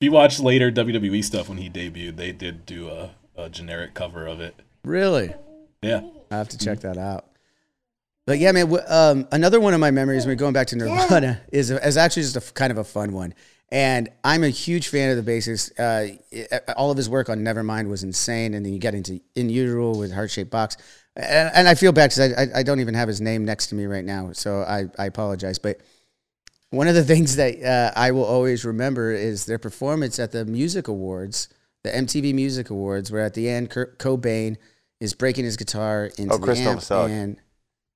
If 0.00 0.04
you 0.04 0.12
watch 0.12 0.38
later 0.40 0.70
WWE 0.70 1.24
stuff 1.24 1.48
when 1.48 1.58
he 1.58 1.70
debuted, 1.70 2.16
they 2.16 2.30
did 2.32 2.66
do 2.66 2.88
a, 2.90 3.10
a 3.36 3.48
generic 3.48 3.94
cover 3.94 4.26
of 4.26 4.40
it. 4.40 4.54
Really, 4.84 5.34
Yeah. 5.82 6.02
I 6.30 6.36
have 6.36 6.48
to 6.50 6.58
check 6.58 6.80
that 6.80 6.98
out. 6.98 7.24
But 8.26 8.38
yeah, 8.40 8.52
man. 8.52 8.66
w- 8.66 8.82
Um, 8.88 9.26
another 9.32 9.60
one 9.60 9.72
of 9.72 9.80
my 9.80 9.90
memories, 9.92 10.26
when 10.26 10.36
going 10.36 10.52
back 10.52 10.66
to 10.68 10.76
Nirvana, 10.76 11.40
is 11.52 11.70
is 11.70 11.96
actually 11.96 12.22
just 12.24 12.36
a 12.36 12.40
f- 12.40 12.52
kind 12.54 12.70
of 12.72 12.78
a 12.78 12.84
fun 12.84 13.12
one. 13.12 13.32
And 13.72 14.08
I'm 14.22 14.44
a 14.44 14.48
huge 14.48 14.88
fan 14.88 15.16
of 15.16 15.24
the 15.24 15.30
bassist. 15.30 15.72
Uh, 15.78 16.16
i- 16.32 16.72
all 16.74 16.90
of 16.90 16.96
his 16.96 17.08
work 17.08 17.28
on 17.28 17.40
Nevermind 17.40 17.88
was 17.88 18.02
insane. 18.04 18.54
And 18.54 18.64
then 18.64 18.72
you 18.72 18.78
get 18.78 18.94
into 18.94 19.20
In 19.34 19.48
Utero 19.50 19.96
with 19.96 20.12
Heart 20.12 20.30
Shaped 20.30 20.50
Box. 20.50 20.76
And, 21.16 21.50
and 21.54 21.68
I 21.68 21.74
feel 21.74 21.92
bad 21.92 22.10
because 22.10 22.32
I, 22.32 22.42
I, 22.42 22.60
I 22.60 22.62
don't 22.62 22.78
even 22.80 22.94
have 22.94 23.08
his 23.08 23.20
name 23.20 23.44
next 23.44 23.66
to 23.68 23.74
me 23.74 23.86
right 23.86 24.04
now. 24.04 24.30
So 24.32 24.60
I, 24.60 24.84
I 24.98 25.06
apologize. 25.06 25.58
But 25.58 25.80
One 26.70 26.86
of 26.86 26.94
the 26.94 27.02
things 27.12 27.36
that 27.36 27.60
uh, 27.62 27.98
I 27.98 28.12
will 28.12 28.24
always 28.24 28.64
remember 28.64 29.12
is 29.12 29.46
their 29.46 29.58
performance 29.58 30.18
at 30.20 30.30
the 30.30 30.44
music 30.44 30.86
awards, 30.86 31.48
the 31.82 31.90
MTV 31.90 32.34
Music 32.34 32.70
Awards, 32.70 33.10
where 33.10 33.22
at 33.24 33.34
the 33.34 33.48
end 33.48 33.70
Kurt 33.70 33.98
Cobain 33.98 34.56
is 35.00 35.12
breaking 35.14 35.44
his 35.44 35.56
guitar 35.56 36.10
into 36.18 36.34
Oh, 36.34 36.38
Chris 36.38 36.58
the 36.60 36.64
amp. 36.66 36.80
Novoselic. 36.80 37.10
And 37.10 37.36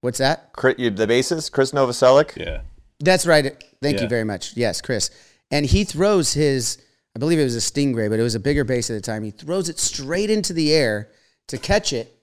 what's 0.00 0.18
that? 0.18 0.52
Cri- 0.52 0.74
The 0.90 1.06
bassist, 1.06 1.52
Chris 1.52 1.70
Novoselic. 1.70 2.36
Yeah. 2.36 2.62
That's 2.98 3.24
right. 3.24 3.56
Thank 3.80 4.00
you 4.02 4.08
very 4.08 4.24
much. 4.24 4.56
Yes, 4.56 4.80
Chris. 4.82 5.10
And 5.50 5.66
he 5.66 5.84
throws 5.84 6.32
his, 6.32 6.78
I 7.14 7.18
believe 7.18 7.38
it 7.38 7.44
was 7.44 7.56
a 7.56 7.58
Stingray, 7.58 8.08
but 8.08 8.18
it 8.18 8.22
was 8.22 8.34
a 8.34 8.40
bigger 8.40 8.64
bass 8.64 8.90
at 8.90 8.94
the 8.94 9.00
time. 9.00 9.22
He 9.22 9.30
throws 9.30 9.68
it 9.68 9.78
straight 9.78 10.30
into 10.30 10.52
the 10.52 10.72
air 10.72 11.10
to 11.48 11.58
catch 11.58 11.92
it, 11.92 12.16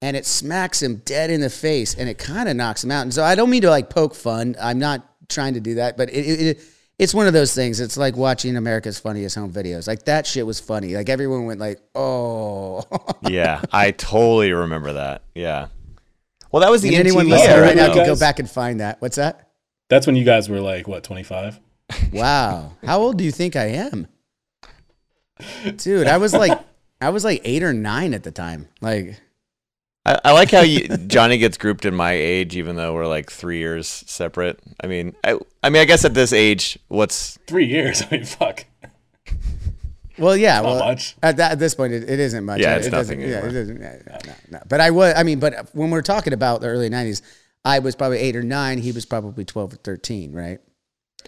and 0.00 0.16
it 0.16 0.26
smacks 0.26 0.82
him 0.82 0.96
dead 1.04 1.30
in 1.30 1.40
the 1.40 1.50
face, 1.50 1.94
and 1.94 2.08
it 2.08 2.18
kind 2.18 2.48
of 2.48 2.56
knocks 2.56 2.82
him 2.82 2.90
out. 2.90 3.02
And 3.02 3.12
so 3.12 3.22
I 3.22 3.34
don't 3.34 3.50
mean 3.50 3.62
to 3.62 3.70
like 3.70 3.90
poke 3.90 4.14
fun. 4.14 4.56
I'm 4.60 4.78
not 4.78 5.06
trying 5.28 5.54
to 5.54 5.60
do 5.60 5.74
that, 5.74 5.96
but 5.96 6.10
it, 6.10 6.26
it, 6.26 6.40
it 6.40 6.60
it's 6.98 7.14
one 7.14 7.26
of 7.26 7.32
those 7.32 7.54
things. 7.54 7.80
It's 7.80 7.96
like 7.96 8.16
watching 8.16 8.56
America's 8.56 8.98
Funniest 8.98 9.36
Home 9.36 9.52
Videos. 9.52 9.86
Like 9.86 10.04
that 10.04 10.26
shit 10.26 10.46
was 10.46 10.60
funny. 10.60 10.94
Like 10.94 11.08
everyone 11.08 11.46
went 11.46 11.60
like, 11.60 11.80
oh. 11.94 12.84
yeah, 13.28 13.62
I 13.72 13.90
totally 13.90 14.52
remember 14.52 14.94
that. 14.94 15.22
Yeah. 15.34 15.68
Well, 16.50 16.60
that 16.60 16.70
was 16.70 16.82
the 16.82 16.90
and 16.90 16.98
anyone 16.98 17.26
MTV 17.26 17.30
listening 17.30 17.50
era. 17.50 17.66
right 17.66 17.76
now 17.76 17.88
though. 17.88 17.94
can 17.94 18.06
go 18.06 18.16
back 18.16 18.38
and 18.38 18.48
find 18.48 18.80
that. 18.80 19.00
What's 19.00 19.16
that? 19.16 19.50
That's 19.88 20.06
when 20.06 20.16
you 20.16 20.24
guys 20.24 20.48
were 20.48 20.60
like, 20.60 20.86
what, 20.86 21.02
25? 21.02 21.58
Wow. 22.12 22.72
How 22.84 23.00
old 23.00 23.18
do 23.18 23.24
you 23.24 23.30
think 23.32 23.56
I 23.56 23.66
am? 23.66 24.06
Dude, 25.76 26.06
I 26.06 26.18
was 26.18 26.32
like 26.32 26.58
I 27.00 27.08
was 27.10 27.24
like 27.24 27.40
8 27.44 27.62
or 27.64 27.72
9 27.72 28.14
at 28.14 28.22
the 28.22 28.30
time. 28.30 28.68
Like 28.80 29.20
I, 30.04 30.18
I 30.24 30.32
like 30.32 30.50
how 30.50 30.60
you, 30.62 30.88
Johnny 31.06 31.38
gets 31.38 31.56
grouped 31.58 31.84
in 31.84 31.94
my 31.94 32.12
age, 32.12 32.56
even 32.56 32.76
though 32.76 32.92
we're 32.94 33.06
like 33.06 33.30
three 33.30 33.58
years 33.58 33.86
separate. 33.88 34.58
I 34.82 34.86
mean, 34.88 35.14
I, 35.24 35.38
I 35.62 35.70
mean, 35.70 35.80
I 35.82 35.84
guess 35.84 36.04
at 36.04 36.12
this 36.14 36.32
age, 36.32 36.76
what's 36.88 37.38
Three 37.46 37.66
years. 37.66 38.02
I 38.10 38.10
mean, 38.10 38.24
fuck. 38.24 38.64
well, 40.18 40.36
yeah, 40.36 40.56
Not 40.56 40.64
well, 40.64 40.78
much. 40.80 41.16
At, 41.22 41.36
that, 41.36 41.52
at 41.52 41.58
this 41.60 41.74
point, 41.76 41.92
it, 41.92 42.08
it 42.10 42.18
isn't 42.18 42.44
much. 42.44 42.60
Yeah, 42.60 42.74
It 42.74 42.78
it's 42.78 42.88
doesn't- 42.88 43.18
nothing 43.20 43.30
Yeah, 43.32 43.38
it 43.38 43.44
anymore. 43.54 43.76
doesn't. 43.76 43.80
No, 44.06 44.18
no, 44.26 44.34
no. 44.50 44.60
But 44.68 44.80
I 44.80 44.90
was. 44.90 45.14
I 45.16 45.22
mean, 45.22 45.38
but 45.38 45.72
when 45.72 45.90
we're 45.90 46.02
talking 46.02 46.32
about 46.32 46.60
the 46.62 46.66
early 46.66 46.90
'90s, 46.90 47.22
I 47.64 47.78
was 47.78 47.94
probably 47.94 48.18
eight 48.18 48.34
or 48.34 48.42
nine. 48.42 48.78
He 48.78 48.90
was 48.90 49.06
probably 49.06 49.44
12 49.44 49.74
or 49.74 49.76
13, 49.76 50.32
right? 50.32 50.58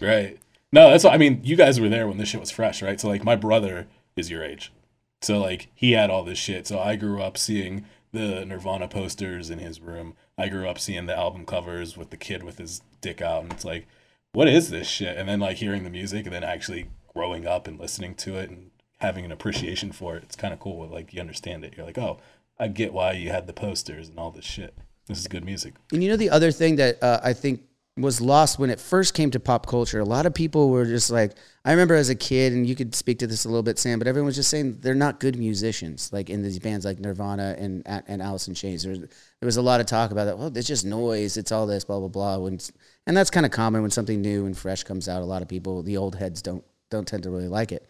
Right. 0.01 0.37
No, 0.75 0.89
that's 0.89 1.05
I 1.05 1.15
mean. 1.15 1.39
You 1.41 1.55
guys 1.55 1.79
were 1.79 1.87
there 1.87 2.05
when 2.05 2.17
this 2.17 2.27
shit 2.27 2.41
was 2.41 2.51
fresh, 2.51 2.81
right? 2.81 2.99
So 2.99 3.07
like, 3.07 3.23
my 3.23 3.37
brother 3.37 3.87
is 4.17 4.29
your 4.29 4.43
age, 4.43 4.73
so 5.21 5.39
like 5.39 5.69
he 5.73 5.93
had 5.93 6.09
all 6.09 6.25
this 6.25 6.37
shit. 6.37 6.67
So 6.67 6.79
I 6.79 6.97
grew 6.97 7.21
up 7.21 7.37
seeing 7.37 7.85
the 8.11 8.43
Nirvana 8.45 8.89
posters 8.89 9.49
in 9.49 9.59
his 9.59 9.79
room. 9.79 10.15
I 10.37 10.49
grew 10.49 10.67
up 10.67 10.77
seeing 10.77 11.05
the 11.05 11.17
album 11.17 11.45
covers 11.45 11.95
with 11.95 12.09
the 12.09 12.17
kid 12.17 12.43
with 12.43 12.57
his 12.57 12.81
dick 12.99 13.21
out, 13.21 13.43
and 13.43 13.53
it's 13.53 13.63
like, 13.63 13.87
what 14.33 14.49
is 14.49 14.69
this 14.69 14.85
shit? 14.85 15.17
And 15.17 15.29
then 15.29 15.39
like 15.39 15.55
hearing 15.57 15.85
the 15.85 15.89
music, 15.89 16.25
and 16.25 16.35
then 16.35 16.43
actually 16.43 16.87
growing 17.13 17.47
up 17.47 17.67
and 17.67 17.79
listening 17.79 18.13
to 18.15 18.35
it 18.35 18.49
and 18.49 18.71
having 18.97 19.23
an 19.23 19.31
appreciation 19.31 19.93
for 19.93 20.17
it. 20.17 20.23
It's 20.23 20.35
kind 20.35 20.53
of 20.53 20.59
cool. 20.59 20.85
Like 20.89 21.13
you 21.13 21.21
understand 21.21 21.63
it. 21.63 21.75
You're 21.77 21.85
like, 21.85 21.97
oh, 21.97 22.19
I 22.59 22.67
get 22.67 22.91
why 22.91 23.13
you 23.13 23.29
had 23.29 23.47
the 23.47 23.53
posters 23.53 24.09
and 24.09 24.19
all 24.19 24.29
this 24.29 24.43
shit. 24.43 24.75
This 25.07 25.19
is 25.19 25.27
good 25.27 25.45
music. 25.45 25.75
And 25.93 26.03
you 26.03 26.09
know 26.09 26.17
the 26.17 26.31
other 26.31 26.51
thing 26.51 26.75
that 26.75 27.01
uh, 27.01 27.21
I 27.23 27.31
think 27.31 27.61
was 27.97 28.19
lost 28.19 28.59
when 28.59 28.69
it 28.69 28.79
first 28.79 29.13
came 29.13 29.31
to 29.31 29.39
pop 29.39 29.67
culture. 29.67 30.01
A 30.01 30.05
lot 30.05 30.25
of 30.25 30.33
people 30.33 30.69
were 30.69 30.85
just 30.85 31.09
like, 31.09 31.31
I 31.63 31.71
remember 31.71 31.95
as 31.95 32.09
a 32.09 32.15
kid, 32.15 32.51
and 32.51 32.67
you 32.67 32.75
could 32.75 32.93
speak 32.93 33.19
to 33.19 33.27
this 33.27 33.45
a 33.45 33.47
little 33.47 33.63
bit, 33.63 33.79
Sam. 33.79 33.99
But 33.99 34.07
everyone 34.07 34.25
was 34.25 34.35
just 34.35 34.49
saying 34.49 34.79
they're 34.81 34.93
not 34.93 35.21
good 35.21 35.37
musicians, 35.37 36.11
like 36.11 36.29
in 36.29 36.41
these 36.41 36.59
bands 36.59 36.83
like 36.83 36.99
Nirvana 36.99 37.55
and 37.57 37.83
and 37.85 38.21
Alice 38.21 38.49
in 38.49 38.53
Chains. 38.53 38.83
There 38.83 38.91
was, 38.91 38.99
there 38.99 39.09
was 39.43 39.57
a 39.57 39.61
lot 39.61 39.79
of 39.79 39.85
talk 39.85 40.11
about 40.11 40.25
that. 40.25 40.37
Well, 40.37 40.51
it's 40.55 40.67
just 40.67 40.85
noise. 40.85 41.37
It's 41.37 41.53
all 41.53 41.65
this, 41.67 41.85
blah 41.85 41.99
blah 41.99 42.09
blah. 42.09 42.37
When, 42.37 42.59
and 43.07 43.15
that's 43.15 43.29
kind 43.29 43.45
of 43.45 43.53
common 43.53 43.81
when 43.81 43.91
something 43.91 44.21
new 44.21 44.45
and 44.45 44.57
fresh 44.57 44.83
comes 44.83 45.07
out. 45.07 45.21
A 45.21 45.25
lot 45.25 45.41
of 45.41 45.47
people, 45.47 45.81
the 45.81 45.95
old 45.95 46.15
heads, 46.15 46.41
don't 46.41 46.65
don't 46.91 47.07
tend 47.07 47.23
to 47.23 47.29
really 47.29 47.47
like 47.47 47.71
it. 47.71 47.87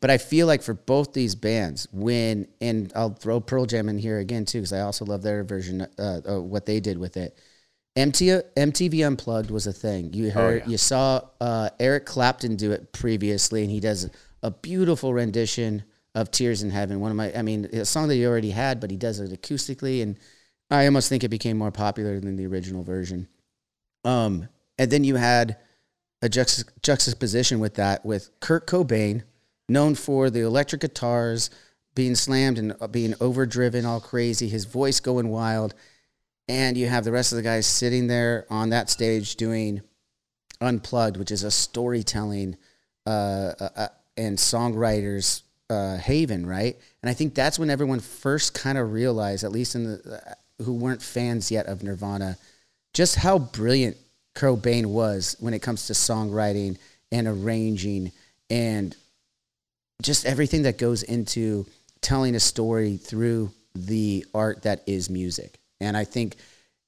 But 0.00 0.10
I 0.10 0.18
feel 0.18 0.46
like 0.46 0.62
for 0.62 0.74
both 0.74 1.12
these 1.12 1.34
bands, 1.34 1.88
when 1.92 2.46
and 2.60 2.92
I'll 2.94 3.10
throw 3.10 3.40
Pearl 3.40 3.66
Jam 3.66 3.88
in 3.88 3.98
here 3.98 4.18
again 4.20 4.44
too, 4.44 4.58
because 4.58 4.72
I 4.72 4.80
also 4.80 5.04
love 5.04 5.22
their 5.22 5.42
version, 5.42 5.82
uh, 5.98 6.20
uh, 6.28 6.40
what 6.40 6.66
they 6.66 6.78
did 6.78 6.98
with 6.98 7.16
it. 7.16 7.36
MTV, 7.96 8.42
MTV 8.56 9.06
Unplugged 9.06 9.50
was 9.50 9.66
a 9.66 9.72
thing. 9.72 10.12
You 10.12 10.30
heard, 10.30 10.62
yeah. 10.64 10.68
you 10.68 10.78
saw 10.78 11.20
uh, 11.40 11.70
Eric 11.78 12.06
Clapton 12.06 12.56
do 12.56 12.72
it 12.72 12.92
previously, 12.92 13.62
and 13.62 13.70
he 13.70 13.80
does 13.80 14.10
a 14.42 14.50
beautiful 14.50 15.14
rendition 15.14 15.84
of 16.14 16.30
"Tears 16.30 16.62
in 16.62 16.70
Heaven." 16.70 17.00
One 17.00 17.12
of 17.12 17.16
my, 17.16 17.32
I 17.34 17.42
mean, 17.42 17.66
a 17.66 17.84
song 17.84 18.08
that 18.08 18.14
he 18.14 18.26
already 18.26 18.50
had, 18.50 18.80
but 18.80 18.90
he 18.90 18.96
does 18.96 19.20
it 19.20 19.30
acoustically, 19.30 20.02
and 20.02 20.18
I 20.70 20.86
almost 20.86 21.08
think 21.08 21.22
it 21.22 21.28
became 21.28 21.56
more 21.56 21.70
popular 21.70 22.18
than 22.18 22.36
the 22.36 22.46
original 22.46 22.82
version. 22.82 23.28
Um, 24.04 24.48
and 24.76 24.90
then 24.90 25.04
you 25.04 25.14
had 25.16 25.56
a 26.20 26.28
juxta- 26.28 26.68
juxtaposition 26.82 27.60
with 27.60 27.74
that 27.74 28.04
with 28.04 28.30
Kurt 28.40 28.66
Cobain, 28.66 29.22
known 29.68 29.94
for 29.94 30.30
the 30.30 30.40
electric 30.40 30.80
guitars 30.80 31.48
being 31.94 32.16
slammed 32.16 32.58
and 32.58 32.74
uh, 32.80 32.88
being 32.88 33.14
overdriven, 33.20 33.84
all 33.84 34.00
crazy, 34.00 34.48
his 34.48 34.64
voice 34.64 34.98
going 34.98 35.28
wild, 35.28 35.74
and 36.48 36.76
you 36.76 36.86
have 36.86 37.04
the 37.04 37.12
rest 37.12 37.32
of 37.32 37.36
the 37.36 37.42
guys 37.42 37.66
sitting 37.66 38.06
there 38.06 38.46
on 38.50 38.70
that 38.70 38.90
stage 38.90 39.36
doing 39.36 39.80
Unplugged, 40.60 41.16
which 41.16 41.30
is 41.30 41.42
a 41.42 41.50
storytelling 41.50 42.56
uh, 43.06 43.52
uh, 43.60 43.68
uh, 43.76 43.88
and 44.16 44.38
songwriters 44.38 45.42
uh, 45.68 45.96
haven, 45.96 46.46
right? 46.46 46.76
And 47.02 47.10
I 47.10 47.14
think 47.14 47.34
that's 47.34 47.58
when 47.58 47.70
everyone 47.70 48.00
first 48.00 48.54
kind 48.54 48.78
of 48.78 48.92
realized, 48.92 49.44
at 49.44 49.52
least 49.52 49.74
in 49.74 49.84
the 49.84 50.22
uh, 50.24 50.62
who 50.62 50.74
weren't 50.74 51.02
fans 51.02 51.50
yet 51.50 51.66
of 51.66 51.82
Nirvana, 51.82 52.36
just 52.92 53.16
how 53.16 53.38
brilliant 53.38 53.96
Cobain 54.34 54.86
was 54.86 55.36
when 55.40 55.54
it 55.54 55.62
comes 55.62 55.86
to 55.88 55.92
songwriting 55.92 56.78
and 57.10 57.26
arranging 57.26 58.12
and 58.50 58.96
just 60.02 60.26
everything 60.26 60.62
that 60.62 60.78
goes 60.78 61.02
into 61.02 61.66
telling 62.00 62.34
a 62.34 62.40
story 62.40 62.96
through 62.96 63.50
the 63.74 64.24
art 64.34 64.62
that 64.62 64.82
is 64.86 65.10
music. 65.10 65.58
And 65.84 65.96
I 65.96 66.04
think 66.04 66.36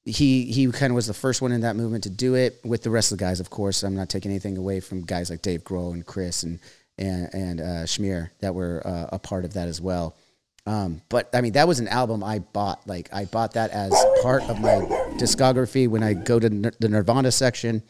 he 0.05 0.45
he 0.45 0.71
kind 0.71 0.91
of 0.93 0.95
was 0.95 1.07
the 1.07 1.15
first 1.15 1.43
one 1.43 1.53
in 1.53 1.63
that 1.63 1.77
movement 1.77 2.05
to 2.05 2.11
do 2.11 2.35
it 2.35 2.61
with 2.65 2.83
the 2.83 2.91
rest 2.91 3.13
of 3.13 3.19
the 3.19 3.25
guys. 3.25 3.41
Of 3.41 3.51
course, 3.51 3.83
I'm 3.83 3.97
not 3.97 4.09
taking 4.09 4.31
anything 4.31 4.57
away 4.57 4.81
from 4.81 5.03
guys 5.05 5.31
like 5.31 5.43
Dave 5.43 5.65
Grohl 5.65 5.93
and 5.93 6.07
Chris 6.07 6.43
and 6.43 6.59
and 6.99 7.29
and 7.35 7.61
uh, 7.61 7.87
Smear 7.87 8.33
that 8.41 8.55
were 8.55 8.83
uh, 8.85 9.09
a 9.13 9.19
part 9.19 9.45
of 9.45 9.55
that 9.55 9.69
as 9.69 9.81
well. 9.81 10.17
Um, 10.67 11.01
but 11.09 11.31
I 11.35 11.41
mean, 11.41 11.53
that 11.53 11.69
was 11.69 11.79
an 11.79 11.89
album 11.89 12.25
I 12.25 12.41
bought. 12.41 12.87
Like 12.87 13.09
I 13.13 13.25
bought 13.25 13.55
that 13.55 13.71
as 13.71 13.93
part 14.23 14.43
of 14.45 14.61
my 14.61 14.75
discography. 15.19 15.89
When 15.89 16.03
I 16.03 16.15
go 16.15 16.39
to 16.39 16.51
Nir- 16.51 16.73
the 16.81 16.89
Nirvana 16.89 17.31
section, 17.31 17.83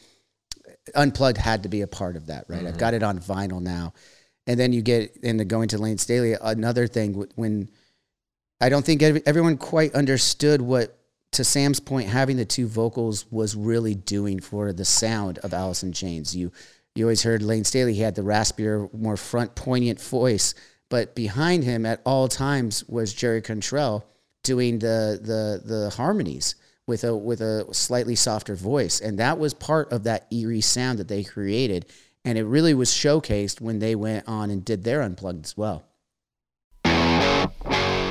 Unplugged 0.95 1.39
had 1.39 1.63
to 1.65 1.69
be 1.69 1.83
a 1.83 1.87
part 1.87 2.17
of 2.17 2.27
that, 2.27 2.45
right? 2.49 2.65
I've 2.67 2.79
got 2.79 2.95
it 2.95 3.03
on 3.03 3.19
vinyl 3.19 3.61
now. 3.61 3.95
And 4.47 4.61
then 4.61 4.73
you 4.73 4.83
get 4.83 5.17
into 5.23 5.45
going 5.45 5.69
to 5.69 5.79
Layne 5.79 5.99
Staley. 5.99 6.35
Another 6.41 6.87
thing 6.87 7.27
when 7.35 7.69
I 8.61 8.69
don't 8.69 8.85
think 8.85 9.03
everyone 9.03 9.57
quite 9.57 9.95
understood 9.95 10.63
what, 10.63 10.96
to 11.37 11.45
Sam's 11.45 11.81
point, 11.81 12.09
having 12.09 12.37
the 12.37 12.45
two 12.45 12.67
vocals 12.67 13.27
was 13.31 13.55
really 13.55 13.95
doing 13.95 14.41
for 14.41 14.73
the 14.73 14.85
sound 14.85 15.39
of 15.39 15.55
Alice 15.55 15.83
in 15.83 15.93
Chains. 15.93 16.35
You 16.35 16.53
you 16.95 17.05
always 17.05 17.23
heard 17.23 17.43
Layne 17.43 17.65
Staley. 17.65 17.93
He 17.95 18.01
had 18.01 18.15
the 18.15 18.23
raspier, 18.23 18.93
more 18.95 19.19
front, 19.19 19.55
poignant 19.55 20.01
voice, 20.01 20.55
but 20.89 21.15
behind 21.15 21.63
him 21.65 21.85
at 21.85 22.01
all 22.07 22.27
times 22.27 22.85
was 22.89 23.13
Jerry 23.13 23.43
Cantrell 23.43 24.07
doing 24.43 24.79
the 24.79 25.21
the 25.23 25.63
the 25.65 25.91
harmonies 25.91 26.55
with 26.87 27.05
a 27.05 27.15
with 27.15 27.41
a 27.41 27.67
slightly 27.75 28.15
softer 28.15 28.55
voice, 28.55 29.01
and 29.01 29.19
that 29.19 29.39
was 29.39 29.53
part 29.53 29.93
of 29.93 30.05
that 30.05 30.27
eerie 30.33 30.61
sound 30.61 30.99
that 30.99 31.09
they 31.09 31.23
created. 31.23 31.87
And 32.25 32.37
it 32.37 32.45
really 32.45 32.75
was 32.75 32.91
showcased 32.91 33.61
when 33.61 33.79
they 33.79 33.95
went 33.95 34.27
on 34.27 34.51
and 34.51 34.65
did 34.65 34.83
their 34.83 35.01
unplugged 35.01 35.45
as 35.45 35.57
well. 35.57 35.85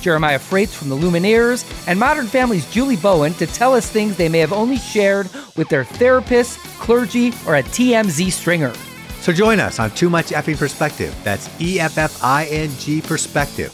Jeremiah 0.00 0.38
Fraites 0.38 0.74
from 0.74 0.88
the 0.88 0.96
Lumineers, 0.96 1.64
and 1.88 1.98
Modern 1.98 2.26
Family's 2.26 2.70
Julie 2.70 2.96
Bowen 2.96 3.34
to 3.34 3.46
tell 3.46 3.74
us 3.74 3.90
things 3.90 4.16
they 4.16 4.28
may 4.28 4.38
have 4.38 4.52
only 4.52 4.76
shared 4.76 5.28
with 5.56 5.68
their 5.68 5.84
therapist, 5.84 6.58
clergy, 6.78 7.28
or 7.46 7.56
a 7.56 7.62
TMZ 7.62 8.30
stringer. 8.30 8.72
So 9.20 9.32
join 9.32 9.58
us 9.58 9.78
on 9.78 9.90
Too 9.90 10.08
Much 10.08 10.26
Effing 10.26 10.56
Perspective. 10.56 11.14
That's 11.24 11.48
E 11.60 11.80
F 11.80 11.98
F 11.98 12.22
I 12.22 12.46
N 12.46 12.70
G 12.78 13.00
Perspective. 13.00 13.72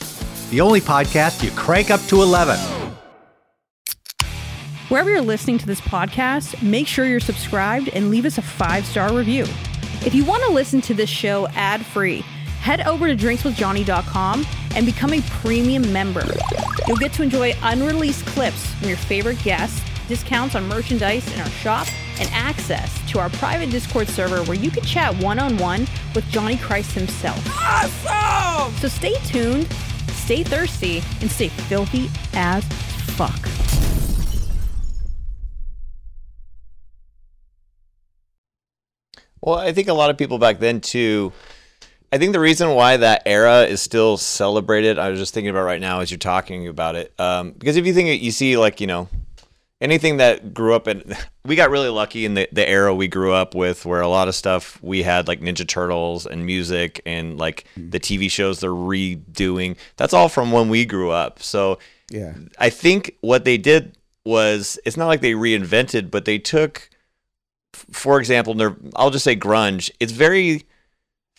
The 0.51 0.61
only 0.61 0.81
podcast 0.81 1.43
you 1.43 1.51
crank 1.53 1.91
up 1.91 2.01
to 2.09 2.23
11. 2.23 2.59
Wherever 4.89 5.11
you're 5.11 5.23
listening 5.23 5.57
to 5.59 5.67
this 5.67 5.81
podcast, 5.81 6.63
make 6.63 6.87
sure 6.87 7.07
you're 7.07 7.21
subscribed 7.21 7.89
and 7.91 8.11
leave 8.11 8.27
us 8.27 8.37
a 8.37 8.43
five 8.43 8.85
star 8.85 9.15
review. 9.15 9.45
If 10.05 10.15
you 10.15 10.25
want 10.25 10.43
to 10.45 10.53
listen 10.53 10.81
to 10.83 10.95
this 10.95 11.09
show 11.09 11.49
ad 11.49 11.85
free, 11.87 12.21
head 12.61 12.83
over 12.83 13.07
to 13.07 13.17
drinkswithjohnny.com 13.17 14.47
and 14.75 14.87
become 14.87 15.13
a 15.13 15.21
premium 15.23 15.93
member. 15.93 16.27
You'll 16.87 16.97
get 16.97 17.13
to 17.15 17.23
enjoy 17.23 17.55
unreleased 17.63 18.27
clips 18.27 18.67
from 18.75 18.89
your 18.89 18.97
favorite 18.97 19.43
guests, 19.43 19.81
discounts 20.09 20.55
on 20.55 20.67
merchandise 20.67 21.33
in 21.35 21.41
our 21.41 21.51
shop, 21.51 21.87
and 22.19 22.29
access 22.33 22.91
to 23.11 23.19
our 23.19 23.31
private 23.31 23.71
Discord 23.71 24.09
server 24.09 24.43
where 24.45 24.57
you 24.57 24.71
can 24.71 24.85
chat 24.85 25.15
one 25.23 25.39
on 25.39 25.57
one 25.59 25.87
with 26.15 26.25
Johnny 26.29 26.57
Christ 26.57 26.93
himself. 26.93 27.39
Awesome! 27.61 28.73
So 28.77 28.89
stay 28.89 29.15
tuned, 29.27 29.71
stay 30.09 30.43
thirsty, 30.43 31.03
and 31.21 31.31
stay 31.31 31.49
filthy 31.49 32.11
as 32.35 32.65
fuck. 33.17 33.49
Well, 39.41 39.59
I 39.59 39.73
think 39.73 39.89
a 39.89 39.93
lot 39.93 40.11
of 40.11 40.17
people 40.17 40.39
back 40.39 40.61
then 40.61 40.81
too. 40.81 41.33
I 42.13 42.19
think 42.19 42.35
the 42.35 42.41
reason 42.41 42.75
why 42.75 42.99
that 42.99 43.23
era 43.25 43.63
is 43.63 43.81
still 43.81 44.19
celebrated, 44.19 44.99
I 44.99 45.09
was 45.09 45.19
just 45.19 45.33
thinking 45.33 45.49
about 45.49 45.65
right 45.65 45.81
now 45.81 46.01
as 46.01 46.11
you're 46.11 46.19
talking 46.19 46.69
about 46.69 46.95
it, 46.95 47.19
um, 47.19 47.53
because 47.53 47.77
if 47.77 47.87
you 47.87 47.95
think 47.95 48.23
you 48.23 48.31
see 48.31 48.59
like 48.59 48.83
you 48.83 48.87
know 48.87 49.09
anything 49.81 50.19
that 50.19 50.53
grew 50.53 50.75
up 50.75 50.87
in, 50.89 51.03
we 51.47 51.57
got 51.57 51.71
really 51.71 51.89
lucky 51.89 52.27
in 52.27 52.35
the, 52.35 52.49
the 52.53 52.69
era 52.69 52.95
we 52.95 53.09
grew 53.09 53.33
up 53.33 53.55
with, 53.55 53.87
where 53.87 54.03
a 54.03 54.09
lot 54.09 54.29
of 54.29 54.35
stuff 54.35 54.79
we 54.83 55.03
had 55.03 55.27
like 55.27 55.41
Ninja 55.41 55.67
Turtles 55.67 56.27
and 56.27 56.45
music 56.45 57.01
and 57.07 57.39
like 57.39 57.65
the 57.77 57.99
TV 57.99 58.31
shows 58.31 58.61
they're 58.61 58.71
redoing. 58.71 59.77
That's 59.97 60.13
all 60.13 60.29
from 60.29 60.53
when 60.53 60.69
we 60.69 60.85
grew 60.85 61.11
up. 61.11 61.43
So 61.43 61.79
Yeah. 62.11 62.35
I 62.59 62.69
think 62.69 63.17
what 63.23 63.45
they 63.45 63.57
did 63.57 63.97
was 64.25 64.79
it's 64.85 64.99
not 64.99 65.07
like 65.07 65.23
they 65.23 65.33
reinvented, 65.33 66.11
but 66.11 66.27
they 66.27 66.39
took, 66.39 66.91
for 67.91 68.21
example, 68.21 68.55
I'll 68.95 69.11
just 69.11 69.25
say 69.25 69.35
grunge. 69.35 69.91
It's 69.99 70.13
very 70.13 70.65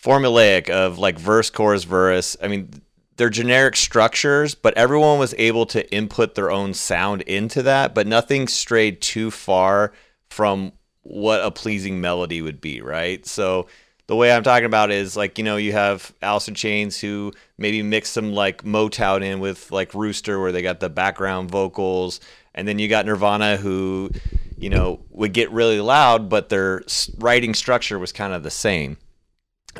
formulaic 0.04 0.68
of 0.68 0.98
like 0.98 1.18
verse, 1.18 1.50
chorus, 1.50 1.84
verse. 1.84 2.36
I 2.42 2.48
mean, 2.48 2.70
they're 3.16 3.30
generic 3.30 3.76
structures, 3.76 4.54
but 4.54 4.76
everyone 4.76 5.18
was 5.18 5.34
able 5.38 5.66
to 5.66 5.90
input 5.92 6.34
their 6.34 6.50
own 6.50 6.74
sound 6.74 7.22
into 7.22 7.62
that, 7.62 7.94
but 7.94 8.06
nothing 8.06 8.48
strayed 8.48 9.00
too 9.00 9.30
far 9.30 9.92
from 10.30 10.72
what 11.02 11.44
a 11.44 11.50
pleasing 11.50 12.00
melody 12.00 12.42
would 12.42 12.60
be, 12.60 12.80
right? 12.80 13.24
So 13.24 13.68
the 14.06 14.16
way 14.16 14.32
I'm 14.32 14.42
talking 14.42 14.66
about 14.66 14.90
is 14.90 15.16
like, 15.16 15.38
you 15.38 15.44
know, 15.44 15.56
you 15.56 15.72
have 15.72 16.12
Alice 16.20 16.48
in 16.48 16.54
Chains 16.54 17.00
who 17.00 17.32
maybe 17.56 17.82
mix 17.82 18.10
some 18.10 18.32
like 18.32 18.62
Motown 18.62 19.22
in 19.22 19.40
with 19.40 19.70
like 19.70 19.94
Rooster 19.94 20.40
where 20.40 20.52
they 20.52 20.62
got 20.62 20.80
the 20.80 20.90
background 20.90 21.50
vocals. 21.50 22.20
And 22.54 22.68
then 22.68 22.78
you 22.78 22.88
got 22.88 23.06
Nirvana 23.06 23.56
who, 23.56 24.10
you 24.58 24.70
know, 24.70 25.00
would 25.10 25.32
get 25.32 25.50
really 25.50 25.80
loud, 25.80 26.28
but 26.28 26.48
their 26.48 26.82
writing 27.18 27.54
structure 27.54 27.98
was 27.98 28.12
kind 28.12 28.32
of 28.32 28.42
the 28.42 28.50
same. 28.50 28.98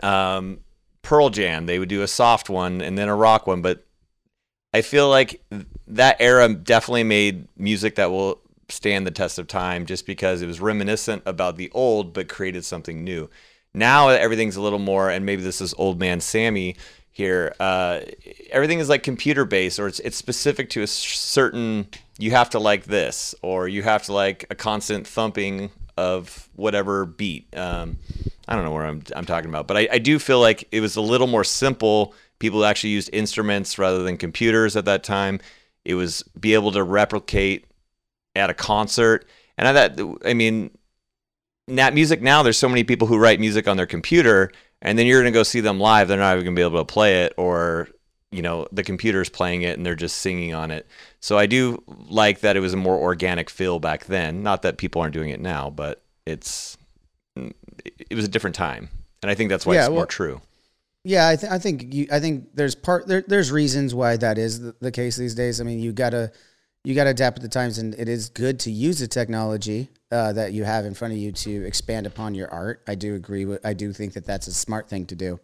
Um, 0.02 0.60
Pearl 1.02 1.30
Jam, 1.30 1.66
they 1.66 1.78
would 1.78 1.88
do 1.88 2.02
a 2.02 2.08
soft 2.08 2.48
one 2.48 2.80
and 2.80 2.96
then 2.96 3.08
a 3.08 3.14
rock 3.14 3.46
one, 3.46 3.62
but 3.62 3.86
I 4.72 4.82
feel 4.82 5.08
like 5.08 5.44
that 5.86 6.16
era 6.18 6.52
definitely 6.52 7.04
made 7.04 7.46
music 7.56 7.94
that 7.96 8.10
will 8.10 8.40
stand 8.68 9.06
the 9.06 9.10
test 9.10 9.38
of 9.38 9.46
time 9.46 9.86
just 9.86 10.06
because 10.06 10.42
it 10.42 10.46
was 10.46 10.60
reminiscent 10.60 11.22
about 11.26 11.56
the 11.56 11.70
old 11.72 12.12
but 12.12 12.28
created 12.28 12.64
something 12.64 13.04
new. 13.04 13.28
Now 13.72 14.08
everything's 14.08 14.56
a 14.56 14.62
little 14.62 14.78
more, 14.78 15.10
and 15.10 15.26
maybe 15.26 15.42
this 15.42 15.60
is 15.60 15.74
old 15.74 16.00
man 16.00 16.20
Sammy 16.20 16.76
here. 17.12 17.54
Uh, 17.60 18.00
everything 18.50 18.78
is 18.78 18.88
like 18.88 19.02
computer 19.02 19.44
based, 19.44 19.78
or 19.78 19.86
it's 19.86 20.00
it's 20.00 20.16
specific 20.16 20.70
to 20.70 20.82
a 20.82 20.86
certain. 20.86 21.88
You 22.18 22.30
have 22.30 22.50
to 22.50 22.58
like 22.58 22.84
this, 22.84 23.34
or 23.42 23.68
you 23.68 23.82
have 23.82 24.04
to 24.04 24.12
like 24.12 24.46
a 24.50 24.54
constant 24.54 25.06
thumping 25.06 25.70
of 25.96 26.48
whatever 26.56 27.06
beat. 27.06 27.54
Um, 27.56 27.98
I 28.48 28.54
don't 28.54 28.64
know 28.64 28.72
where 28.72 28.86
I'm 28.86 29.02
I'm 29.14 29.24
talking 29.24 29.48
about, 29.48 29.66
but 29.66 29.76
I, 29.76 29.88
I 29.92 29.98
do 29.98 30.18
feel 30.18 30.40
like 30.40 30.68
it 30.72 30.80
was 30.80 30.96
a 30.96 31.00
little 31.00 31.26
more 31.26 31.44
simple. 31.44 32.14
People 32.38 32.64
actually 32.64 32.90
used 32.90 33.10
instruments 33.12 33.78
rather 33.78 34.02
than 34.02 34.16
computers 34.16 34.76
at 34.76 34.84
that 34.86 35.04
time. 35.04 35.40
It 35.84 35.94
was 35.94 36.22
be 36.38 36.54
able 36.54 36.72
to 36.72 36.82
replicate 36.82 37.66
at 38.34 38.50
a 38.50 38.54
concert, 38.54 39.28
and 39.56 39.68
I 39.68 39.88
thought, 39.88 40.20
I 40.24 40.34
mean, 40.34 40.70
Nat 41.68 41.94
music 41.94 42.20
now. 42.20 42.42
There's 42.42 42.58
so 42.58 42.68
many 42.68 42.84
people 42.84 43.06
who 43.06 43.18
write 43.18 43.40
music 43.40 43.68
on 43.68 43.76
their 43.76 43.86
computer, 43.86 44.50
and 44.82 44.98
then 44.98 45.06
you're 45.06 45.20
gonna 45.20 45.30
go 45.30 45.42
see 45.42 45.60
them 45.60 45.78
live. 45.78 46.08
They're 46.08 46.18
not 46.18 46.34
even 46.34 46.44
gonna 46.44 46.56
be 46.56 46.62
able 46.62 46.84
to 46.84 46.92
play 46.92 47.22
it, 47.22 47.34
or 47.36 47.88
you 48.34 48.42
know, 48.42 48.66
the 48.72 48.82
computer's 48.82 49.28
playing 49.28 49.62
it 49.62 49.76
and 49.76 49.86
they're 49.86 49.94
just 49.94 50.16
singing 50.16 50.54
on 50.54 50.72
it. 50.72 50.88
So 51.24 51.38
I 51.38 51.46
do 51.46 51.82
like 52.10 52.40
that 52.40 52.54
it 52.54 52.60
was 52.60 52.74
a 52.74 52.76
more 52.76 52.98
organic 52.98 53.48
feel 53.48 53.78
back 53.78 54.04
then. 54.04 54.42
Not 54.42 54.60
that 54.60 54.76
people 54.76 55.00
aren't 55.00 55.14
doing 55.14 55.30
it 55.30 55.40
now, 55.40 55.70
but 55.70 56.02
it's 56.26 56.76
it 57.34 58.14
was 58.14 58.26
a 58.26 58.28
different 58.28 58.54
time, 58.56 58.90
and 59.22 59.30
I 59.30 59.34
think 59.34 59.48
that's 59.48 59.64
why 59.64 59.72
Yeah, 59.72 59.86
it's 59.86 59.90
more 59.90 60.04
true. 60.04 60.42
Yeah, 61.02 61.26
I, 61.26 61.36
th- 61.36 61.50
I 61.50 61.58
think 61.58 61.94
you, 61.94 62.08
I 62.12 62.20
think 62.20 62.50
there's 62.52 62.74
part 62.74 63.06
there, 63.06 63.24
there's 63.26 63.50
reasons 63.50 63.94
why 63.94 64.18
that 64.18 64.36
is 64.36 64.60
the, 64.60 64.76
the 64.80 64.92
case 64.92 65.16
these 65.16 65.34
days. 65.34 65.62
I 65.62 65.64
mean, 65.64 65.78
you 65.78 65.92
gotta 65.92 66.30
you 66.84 66.94
gotta 66.94 67.10
adapt 67.10 67.36
with 67.38 67.42
the 67.42 67.48
times, 67.48 67.78
and 67.78 67.94
it 67.94 68.06
is 68.06 68.28
good 68.28 68.60
to 68.60 68.70
use 68.70 68.98
the 68.98 69.08
technology 69.08 69.88
uh, 70.12 70.34
that 70.34 70.52
you 70.52 70.64
have 70.64 70.84
in 70.84 70.92
front 70.92 71.14
of 71.14 71.18
you 71.18 71.32
to 71.32 71.64
expand 71.64 72.06
upon 72.06 72.34
your 72.34 72.50
art. 72.50 72.82
I 72.86 72.96
do 72.96 73.14
agree 73.14 73.46
with. 73.46 73.64
I 73.64 73.72
do 73.72 73.94
think 73.94 74.12
that 74.12 74.26
that's 74.26 74.46
a 74.46 74.52
smart 74.52 74.90
thing 74.90 75.06
to 75.06 75.16
do, 75.16 75.40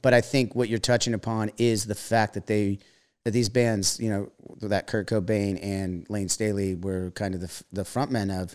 but 0.00 0.14
I 0.14 0.20
think 0.20 0.54
what 0.54 0.68
you're 0.68 0.78
touching 0.78 1.12
upon 1.12 1.50
is 1.58 1.86
the 1.86 1.96
fact 1.96 2.34
that 2.34 2.46
they 2.46 2.78
that 3.24 3.32
these 3.32 3.48
bands, 3.48 3.98
you 4.00 4.10
know, 4.10 4.30
that 4.62 4.86
Kurt 4.86 5.08
Cobain 5.08 5.58
and 5.62 6.08
Lane 6.08 6.28
Staley 6.28 6.74
were 6.74 7.10
kind 7.12 7.34
of 7.34 7.40
the 7.40 7.64
the 7.72 7.82
frontmen 7.82 8.42
of. 8.42 8.54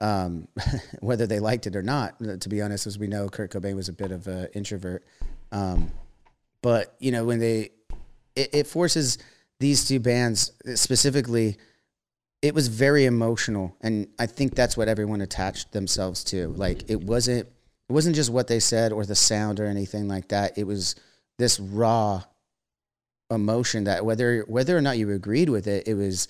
Um, 0.00 0.46
whether 1.00 1.26
they 1.26 1.40
liked 1.40 1.66
it 1.66 1.74
or 1.74 1.82
not, 1.82 2.20
to 2.20 2.48
be 2.48 2.62
honest, 2.62 2.86
as 2.86 3.00
we 3.00 3.08
know, 3.08 3.28
Kurt 3.28 3.50
Cobain 3.50 3.74
was 3.74 3.88
a 3.88 3.92
bit 3.92 4.12
of 4.12 4.28
an 4.28 4.46
introvert. 4.54 5.04
Um, 5.50 5.90
but 6.62 6.94
you 6.98 7.12
know 7.12 7.24
when 7.24 7.38
they 7.38 7.70
it, 8.34 8.50
it 8.52 8.66
forces 8.66 9.18
these 9.60 9.86
two 9.86 10.00
bands 10.00 10.52
specifically 10.74 11.56
it 12.42 12.54
was 12.54 12.68
very 12.68 13.04
emotional 13.04 13.76
and 13.80 14.08
i 14.18 14.26
think 14.26 14.54
that's 14.54 14.76
what 14.76 14.88
everyone 14.88 15.20
attached 15.20 15.72
themselves 15.72 16.24
to 16.24 16.48
like 16.48 16.88
it 16.88 17.02
wasn't 17.02 17.46
it 17.88 17.92
wasn't 17.92 18.14
just 18.14 18.30
what 18.30 18.48
they 18.48 18.60
said 18.60 18.92
or 18.92 19.04
the 19.04 19.14
sound 19.14 19.60
or 19.60 19.66
anything 19.66 20.08
like 20.08 20.28
that 20.28 20.56
it 20.58 20.64
was 20.64 20.94
this 21.38 21.58
raw 21.60 22.22
emotion 23.30 23.84
that 23.84 24.04
whether 24.04 24.42
whether 24.48 24.76
or 24.76 24.80
not 24.80 24.98
you 24.98 25.10
agreed 25.12 25.48
with 25.48 25.66
it 25.66 25.86
it 25.86 25.94
was 25.94 26.28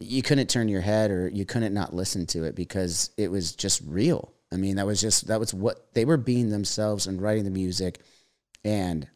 you 0.00 0.22
couldn't 0.22 0.48
turn 0.50 0.68
your 0.68 0.80
head 0.80 1.10
or 1.10 1.28
you 1.28 1.44
couldn't 1.46 1.72
not 1.72 1.94
listen 1.94 2.26
to 2.26 2.44
it 2.44 2.54
because 2.54 3.10
it 3.16 3.30
was 3.30 3.54
just 3.54 3.80
real 3.86 4.32
i 4.52 4.56
mean 4.56 4.76
that 4.76 4.86
was 4.86 5.00
just 5.00 5.26
that 5.28 5.40
was 5.40 5.54
what 5.54 5.92
they 5.94 6.04
were 6.04 6.18
being 6.18 6.50
themselves 6.50 7.06
and 7.06 7.22
writing 7.22 7.44
the 7.44 7.50
music 7.50 8.00
and 8.64 9.08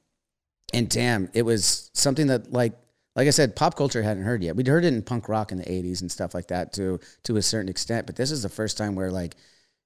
and 0.73 0.88
damn, 0.88 1.31
it 1.33 1.43
was 1.43 1.91
something 1.95 2.27
that 2.29 2.53
like 2.53 2.75
like 3.17 3.27
I 3.27 3.31
said, 3.31 3.57
pop 3.57 3.75
culture 3.77 4.03
hadn't 4.03 4.23
heard 4.23 4.45
yet. 4.45 4.55
We'd 4.55 4.69
heard 4.69 4.85
it 4.85 4.95
in 4.95 5.03
punk 5.03 5.29
rock 5.29 5.51
in 5.51 5.59
the 5.59 5.71
'80s 5.71 6.03
and 6.03 6.11
stuff 6.11 6.35
like 6.35 6.49
that 6.49 6.73
to 6.75 7.01
to 7.25 7.37
a 7.37 7.43
certain 7.43 7.69
extent, 7.69 8.07
but 8.07 8.17
this 8.17 8.31
is 8.31 8.43
the 8.43 8.49
first 8.49 8.77
time 8.79 8.95
where 8.95 9.11
like, 9.11 9.35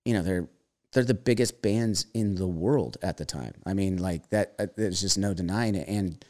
you 0.04 0.14
know, 0.14 0.22
they're 0.22 0.48
they're 0.92 1.04
the 1.04 1.14
biggest 1.14 1.62
bands 1.62 2.06
in 2.14 2.34
the 2.34 2.46
world 2.46 2.98
at 3.02 3.16
the 3.16 3.24
time. 3.24 3.54
I 3.64 3.74
mean, 3.74 3.96
like 3.98 4.28
that. 4.30 4.54
uh, 4.58 4.66
There's 4.76 5.00
just 5.00 5.16
no 5.18 5.32
denying 5.34 5.74
it. 5.74 5.88
And 5.88 6.22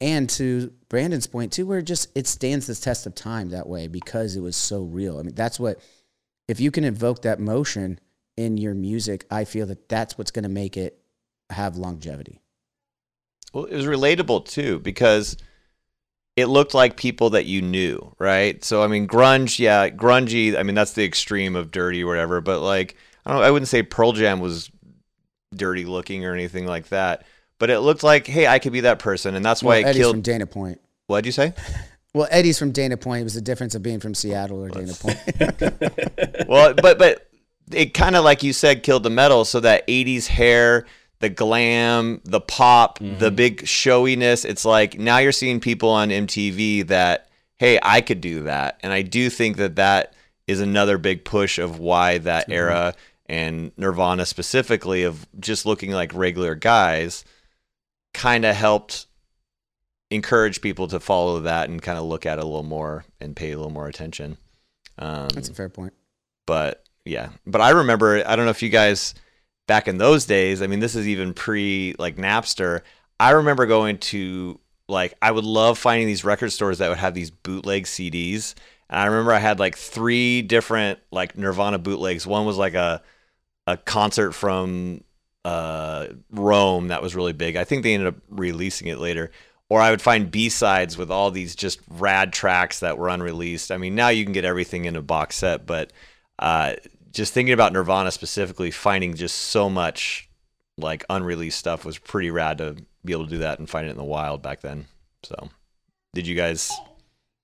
and 0.00 0.28
to 0.30 0.72
Brandon's 0.88 1.26
point 1.26 1.52
too, 1.52 1.66
where 1.66 1.78
it 1.78 1.84
just 1.84 2.08
it 2.14 2.26
stands 2.26 2.66
the 2.66 2.74
test 2.74 3.06
of 3.06 3.14
time 3.14 3.50
that 3.50 3.68
way 3.68 3.88
because 3.88 4.36
it 4.36 4.40
was 4.40 4.56
so 4.56 4.82
real. 4.82 5.18
I 5.18 5.22
mean, 5.22 5.34
that's 5.34 5.58
what 5.58 5.80
if 6.46 6.60
you 6.60 6.70
can 6.70 6.84
invoke 6.84 7.22
that 7.22 7.40
motion 7.40 7.98
in 8.36 8.56
your 8.56 8.74
music, 8.74 9.26
I 9.30 9.44
feel 9.44 9.66
that 9.66 9.88
that's 9.88 10.16
what's 10.16 10.30
going 10.30 10.44
to 10.44 10.48
make 10.48 10.76
it 10.76 11.00
have 11.50 11.76
longevity. 11.76 12.40
Well, 13.52 13.64
it 13.64 13.74
was 13.74 13.86
relatable 13.86 14.46
too 14.46 14.78
because 14.78 15.36
it 16.36 16.46
looked 16.46 16.74
like 16.74 16.96
people 16.96 17.30
that 17.30 17.46
you 17.46 17.62
knew, 17.62 18.14
right? 18.18 18.62
So 18.64 18.82
I 18.82 18.86
mean, 18.86 19.08
grunge, 19.08 19.58
yeah, 19.58 19.90
grungy. 19.90 20.56
I 20.56 20.62
mean, 20.62 20.74
that's 20.74 20.92
the 20.92 21.04
extreme 21.04 21.56
of 21.56 21.70
dirty 21.70 22.04
whatever. 22.04 22.40
But 22.40 22.60
like, 22.60 22.96
I 23.26 23.32
don't. 23.32 23.42
I 23.42 23.50
wouldn't 23.50 23.68
say 23.68 23.82
Pearl 23.82 24.12
Jam 24.12 24.38
was 24.38 24.70
dirty 25.54 25.84
looking 25.84 26.24
or 26.24 26.34
anything 26.34 26.66
like 26.66 26.88
that. 26.90 27.24
But 27.58 27.70
it 27.70 27.80
looked 27.80 28.02
like, 28.02 28.26
hey, 28.26 28.46
I 28.46 28.58
could 28.58 28.72
be 28.72 28.80
that 28.80 28.98
person, 28.98 29.34
and 29.34 29.44
that's 29.44 29.62
why 29.62 29.68
Well, 29.68 29.78
it 29.78 29.86
Eddie's 29.90 30.00
killed. 30.02 30.14
from 30.14 30.22
Dana 30.22 30.46
Point. 30.46 30.80
What'd 31.06 31.26
you 31.26 31.32
say? 31.32 31.54
Well, 32.14 32.28
Eddie's 32.30 32.58
from 32.58 32.72
Dana 32.72 32.96
Point. 32.96 33.20
It 33.20 33.24
was 33.24 33.34
the 33.34 33.40
difference 33.40 33.74
of 33.74 33.82
being 33.82 34.00
from 34.00 34.14
Seattle 34.14 34.64
or 34.64 34.70
Dana 34.70 34.92
Point. 34.94 36.48
well, 36.48 36.74
but 36.74 36.98
but 36.98 37.28
it 37.70 37.94
kind 37.94 38.16
of 38.16 38.24
like 38.24 38.42
you 38.42 38.52
said 38.52 38.82
killed 38.82 39.02
the 39.02 39.10
metal. 39.10 39.44
So 39.44 39.60
that 39.60 39.86
'80s 39.86 40.26
hair, 40.26 40.86
the 41.20 41.28
glam, 41.28 42.20
the 42.24 42.40
pop, 42.40 42.98
the 42.98 43.04
mm-hmm. 43.04 43.34
big 43.34 43.66
showiness. 43.66 44.44
It's 44.44 44.64
like 44.64 44.98
now 44.98 45.18
you're 45.18 45.32
seeing 45.32 45.60
people 45.60 45.90
on 45.90 46.08
MTV 46.08 46.88
that 46.88 47.28
hey, 47.56 47.78
I 47.82 48.00
could 48.00 48.20
do 48.20 48.44
that, 48.44 48.78
and 48.82 48.92
I 48.92 49.02
do 49.02 49.28
think 49.28 49.58
that 49.58 49.76
that 49.76 50.14
is 50.46 50.60
another 50.60 50.96
big 50.96 51.24
push 51.24 51.58
of 51.58 51.78
why 51.78 52.18
that 52.18 52.50
era 52.50 52.94
and 53.26 53.70
Nirvana 53.76 54.24
specifically 54.24 55.02
of 55.02 55.26
just 55.38 55.66
looking 55.66 55.90
like 55.90 56.14
regular 56.14 56.54
guys 56.54 57.24
kind 58.18 58.44
of 58.44 58.54
helped 58.54 59.06
encourage 60.10 60.60
people 60.60 60.88
to 60.88 60.98
follow 61.00 61.40
that 61.40 61.68
and 61.68 61.80
kind 61.80 61.98
of 61.98 62.04
look 62.04 62.26
at 62.26 62.38
it 62.38 62.44
a 62.44 62.46
little 62.46 62.62
more 62.62 63.04
and 63.20 63.36
pay 63.36 63.52
a 63.52 63.56
little 63.56 63.72
more 63.72 63.86
attention. 63.88 64.36
Um, 64.98 65.28
That's 65.28 65.48
a 65.48 65.54
fair 65.54 65.68
point. 65.68 65.94
but 66.46 66.84
yeah, 67.04 67.30
but 67.46 67.60
I 67.60 67.70
remember. 67.70 68.22
I 68.26 68.36
don't 68.36 68.44
know 68.44 68.50
if 68.50 68.62
you 68.62 68.68
guys 68.68 69.14
back 69.66 69.88
in 69.88 69.96
those 69.96 70.26
days. 70.26 70.60
I 70.60 70.66
mean, 70.66 70.80
this 70.80 70.94
is 70.94 71.06
even 71.08 71.32
pre 71.32 71.94
like 71.98 72.16
Napster. 72.16 72.82
I 73.20 73.30
remember 73.30 73.64
going 73.66 73.98
to 73.98 74.58
like 74.88 75.14
I 75.22 75.30
would 75.30 75.44
love 75.44 75.78
finding 75.78 76.06
these 76.06 76.24
record 76.24 76.50
stores 76.50 76.78
that 76.78 76.88
would 76.88 76.98
have 76.98 77.14
these 77.14 77.30
bootleg 77.30 77.84
CDs. 77.84 78.54
And 78.90 79.00
I 79.00 79.06
remember 79.06 79.32
I 79.32 79.38
had 79.38 79.58
like 79.60 79.76
three 79.76 80.42
different 80.42 80.98
like 81.10 81.38
Nirvana 81.38 81.78
bootlegs. 81.78 82.26
One 82.26 82.44
was 82.44 82.56
like 82.58 82.74
a 82.74 83.02
a 83.66 83.76
concert 83.76 84.32
from 84.32 85.02
uh, 85.48 86.08
Rome 86.30 86.88
that 86.88 87.00
was 87.00 87.16
really 87.16 87.32
big. 87.32 87.56
I 87.56 87.64
think 87.64 87.82
they 87.82 87.94
ended 87.94 88.08
up 88.08 88.16
releasing 88.28 88.88
it 88.88 88.98
later. 88.98 89.30
Or 89.70 89.80
I 89.80 89.90
would 89.90 90.02
find 90.02 90.30
B 90.30 90.48
sides 90.48 90.96
with 90.96 91.10
all 91.10 91.30
these 91.30 91.54
just 91.54 91.80
rad 91.88 92.32
tracks 92.32 92.80
that 92.80 92.96
were 92.96 93.08
unreleased. 93.08 93.70
I 93.70 93.76
mean, 93.76 93.94
now 93.94 94.08
you 94.08 94.24
can 94.24 94.32
get 94.32 94.44
everything 94.44 94.84
in 94.84 94.96
a 94.96 95.02
box 95.02 95.36
set, 95.36 95.66
but 95.66 95.92
uh, 96.38 96.74
just 97.12 97.32
thinking 97.34 97.52
about 97.52 97.72
Nirvana 97.72 98.10
specifically, 98.10 98.70
finding 98.70 99.14
just 99.14 99.36
so 99.36 99.68
much 99.68 100.28
like 100.78 101.04
unreleased 101.10 101.58
stuff 101.58 101.84
was 101.84 101.98
pretty 101.98 102.30
rad 102.30 102.58
to 102.58 102.76
be 103.04 103.12
able 103.12 103.24
to 103.24 103.30
do 103.30 103.38
that 103.38 103.58
and 103.58 103.68
find 103.68 103.86
it 103.86 103.90
in 103.90 103.96
the 103.96 104.04
wild 104.04 104.42
back 104.42 104.60
then. 104.60 104.86
So, 105.22 105.50
did 106.14 106.26
you 106.26 106.34
guys 106.34 106.70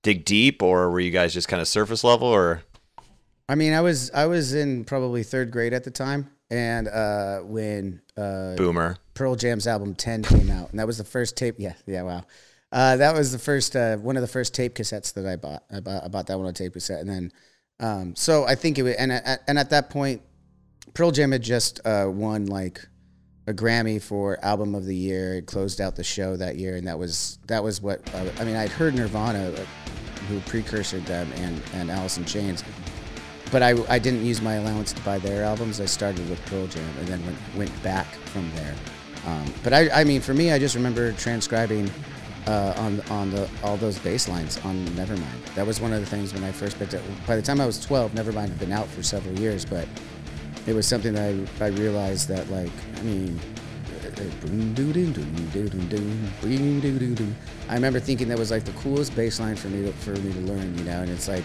dig 0.03 0.25
deep, 0.25 0.63
or 0.63 0.89
were 0.89 0.99
you 0.99 1.11
guys 1.11 1.33
just 1.33 1.47
kind 1.47 1.61
of 1.61 1.67
surface 1.67 2.03
level, 2.03 2.27
or? 2.27 2.63
I 3.49 3.55
mean, 3.55 3.73
I 3.73 3.81
was 3.81 4.09
I 4.11 4.25
was 4.25 4.53
in 4.53 4.83
probably 4.83 5.23
third 5.23 5.51
grade 5.51 5.73
at 5.73 5.83
the 5.83 5.91
time, 5.91 6.31
and 6.49 6.87
uh, 6.87 7.39
when 7.39 8.01
uh, 8.17 8.55
Boomer 8.55 8.97
Pearl 9.13 9.35
Jam's 9.35 9.67
album 9.67 9.95
Ten 9.95 10.23
came 10.23 10.49
out, 10.51 10.69
and 10.71 10.79
that 10.79 10.87
was 10.87 10.97
the 10.97 11.03
first 11.03 11.37
tape. 11.37 11.55
Yeah, 11.57 11.73
yeah, 11.85 12.03
wow. 12.03 12.23
Uh, 12.71 12.97
that 12.97 13.15
was 13.15 13.31
the 13.31 13.39
first 13.39 13.75
uh, 13.75 13.97
one 13.97 14.17
of 14.17 14.21
the 14.21 14.27
first 14.27 14.53
tape 14.53 14.75
cassettes 14.75 15.13
that 15.13 15.25
I 15.25 15.35
bought. 15.35 15.63
I 15.71 15.79
bought, 15.79 16.03
I 16.03 16.07
bought 16.07 16.27
that 16.27 16.37
one 16.37 16.47
on 16.47 16.53
tape 16.53 16.73
cassette, 16.73 16.99
and 16.99 17.09
then 17.09 17.31
um, 17.79 18.15
so 18.15 18.45
I 18.45 18.55
think 18.55 18.77
it 18.77 18.83
was, 18.83 18.95
and 18.95 19.11
at, 19.11 19.41
and 19.47 19.59
at 19.59 19.69
that 19.71 19.89
point, 19.89 20.21
Pearl 20.93 21.11
Jam 21.11 21.31
had 21.31 21.41
just 21.41 21.79
uh, 21.85 22.09
won 22.09 22.45
like 22.45 22.85
a 23.47 23.53
Grammy 23.53 24.01
for 24.01 24.43
album 24.43 24.75
of 24.75 24.85
the 24.85 24.95
year. 24.95 25.35
It 25.35 25.45
closed 25.45 25.81
out 25.81 25.95
the 25.95 26.03
show 26.03 26.35
that 26.37 26.55
year, 26.57 26.75
and 26.75 26.87
that 26.87 26.97
was 26.97 27.39
that 27.47 27.63
was 27.63 27.81
what 27.81 28.01
uh, 28.15 28.29
I 28.39 28.45
mean. 28.45 28.55
I'd 28.55 28.71
heard 28.71 28.95
Nirvana, 28.95 29.49
uh, 29.49 29.65
who 30.27 30.39
precursored 30.41 31.05
them, 31.05 31.31
and 31.35 31.61
and 31.73 31.91
Alice 31.91 32.17
in 32.17 32.25
Chains, 32.25 32.63
but 33.51 33.61
I, 33.61 33.75
I 33.87 33.99
didn't 33.99 34.25
use 34.25 34.41
my 34.41 34.55
allowance 34.55 34.93
to 34.93 35.01
buy 35.01 35.19
their 35.19 35.43
albums. 35.43 35.79
I 35.79 35.85
started 35.85 36.27
with 36.29 36.43
Pearl 36.47 36.67
Jam 36.67 36.83
and 36.99 37.07
then 37.07 37.25
went 37.25 37.37
went 37.55 37.83
back 37.83 38.07
from 38.07 38.49
there. 38.55 38.75
Um, 39.25 39.53
but 39.63 39.73
I 39.73 39.89
I 39.89 40.03
mean 40.03 40.21
for 40.21 40.33
me, 40.33 40.51
I 40.51 40.59
just 40.59 40.75
remember 40.75 41.11
transcribing. 41.13 41.89
Uh, 42.47 42.75
on 42.77 43.01
on 43.09 43.31
the 43.31 43.49
all 43.63 43.75
those 43.75 43.97
bass 43.97 44.27
lines 44.29 44.59
on 44.63 44.85
Nevermind. 44.89 45.55
That 45.55 45.65
was 45.65 45.81
one 45.81 45.91
of 45.91 45.99
the 45.99 46.05
things 46.05 46.31
when 46.31 46.43
I 46.43 46.51
first 46.51 46.77
picked 46.77 46.93
it. 46.93 47.01
By 47.25 47.35
the 47.35 47.41
time 47.41 47.59
I 47.59 47.65
was 47.65 47.83
12, 47.83 48.11
Nevermind 48.11 48.49
had 48.49 48.59
been 48.59 48.71
out 48.71 48.85
for 48.87 49.01
several 49.01 49.33
years, 49.39 49.65
but 49.65 49.87
it 50.67 50.73
was 50.73 50.85
something 50.85 51.15
that 51.15 51.33
I, 51.59 51.65
I 51.65 51.69
realized 51.69 52.27
that 52.27 52.47
like 52.51 52.69
I 52.97 53.01
mean 53.01 53.39
I 57.67 57.73
remember 57.73 57.99
thinking 57.99 58.27
that 58.29 58.37
was 58.37 58.51
like 58.51 58.63
the 58.63 58.71
coolest 58.73 59.15
bass 59.15 59.39
line 59.39 59.55
for 59.55 59.67
me 59.67 59.85
to, 59.85 59.91
for 59.93 60.11
me 60.11 60.33
to 60.33 60.39
learn, 60.41 60.77
you 60.77 60.83
know, 60.83 61.01
and 61.01 61.09
it's 61.09 61.27
like 61.27 61.43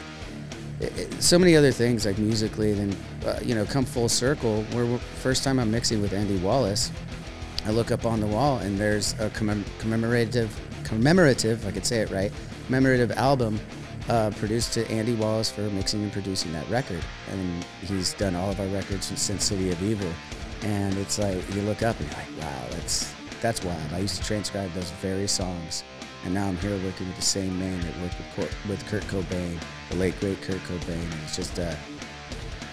so 1.18 1.38
many 1.38 1.56
other 1.56 1.72
things 1.72 2.06
like 2.06 2.18
musically. 2.18 2.72
Then 2.72 2.96
uh, 3.26 3.38
you 3.42 3.54
know, 3.54 3.64
come 3.64 3.84
full 3.84 4.08
circle. 4.08 4.62
Where 4.72 4.98
first 4.98 5.44
time 5.44 5.58
I'm 5.58 5.70
mixing 5.70 6.00
with 6.00 6.12
Andy 6.12 6.38
Wallace, 6.38 6.90
I 7.66 7.70
look 7.70 7.90
up 7.90 8.06
on 8.06 8.20
the 8.20 8.26
wall 8.26 8.58
and 8.58 8.78
there's 8.78 9.12
a 9.14 9.30
commem- 9.30 9.64
commemorative 9.78 10.58
commemorative 10.84 11.66
I 11.66 11.70
could 11.70 11.86
say 11.86 12.00
it 12.00 12.10
right, 12.10 12.32
commemorative 12.66 13.12
album 13.12 13.60
uh, 14.08 14.30
produced 14.30 14.72
to 14.74 14.90
Andy 14.90 15.14
Wallace 15.14 15.50
for 15.50 15.62
mixing 15.62 16.02
and 16.02 16.12
producing 16.12 16.52
that 16.52 16.68
record. 16.68 17.02
And 17.30 17.64
he's 17.82 18.12
done 18.14 18.34
all 18.34 18.50
of 18.50 18.58
our 18.60 18.66
records 18.68 19.06
since 19.18 19.44
City 19.44 19.70
of 19.70 19.82
Evil. 19.82 20.10
And 20.62 20.96
it's 20.98 21.18
like 21.18 21.36
you 21.54 21.62
look 21.62 21.82
up 21.82 21.98
and 22.00 22.08
you're 22.08 22.18
like, 22.18 22.44
wow, 22.44 22.66
that's 22.70 23.14
that's 23.40 23.64
wild. 23.64 23.92
I 23.92 23.98
used 23.98 24.20
to 24.20 24.26
transcribe 24.26 24.72
those 24.72 24.90
very 25.02 25.26
songs, 25.26 25.84
and 26.24 26.34
now 26.34 26.46
I'm 26.46 26.56
here 26.58 26.72
working 26.84 27.06
with 27.06 27.16
the 27.16 27.22
same 27.22 27.58
man 27.58 27.80
that 27.80 27.96
worked 28.00 28.16
with, 28.36 28.68
with 28.68 28.86
Kurt 28.86 29.02
Cobain, 29.04 29.58
the 29.88 29.96
late 29.96 30.18
great 30.20 30.40
Kurt 30.42 30.60
Cobain. 30.60 31.08
It's 31.24 31.36
just 31.36 31.58
uh, 31.58 31.74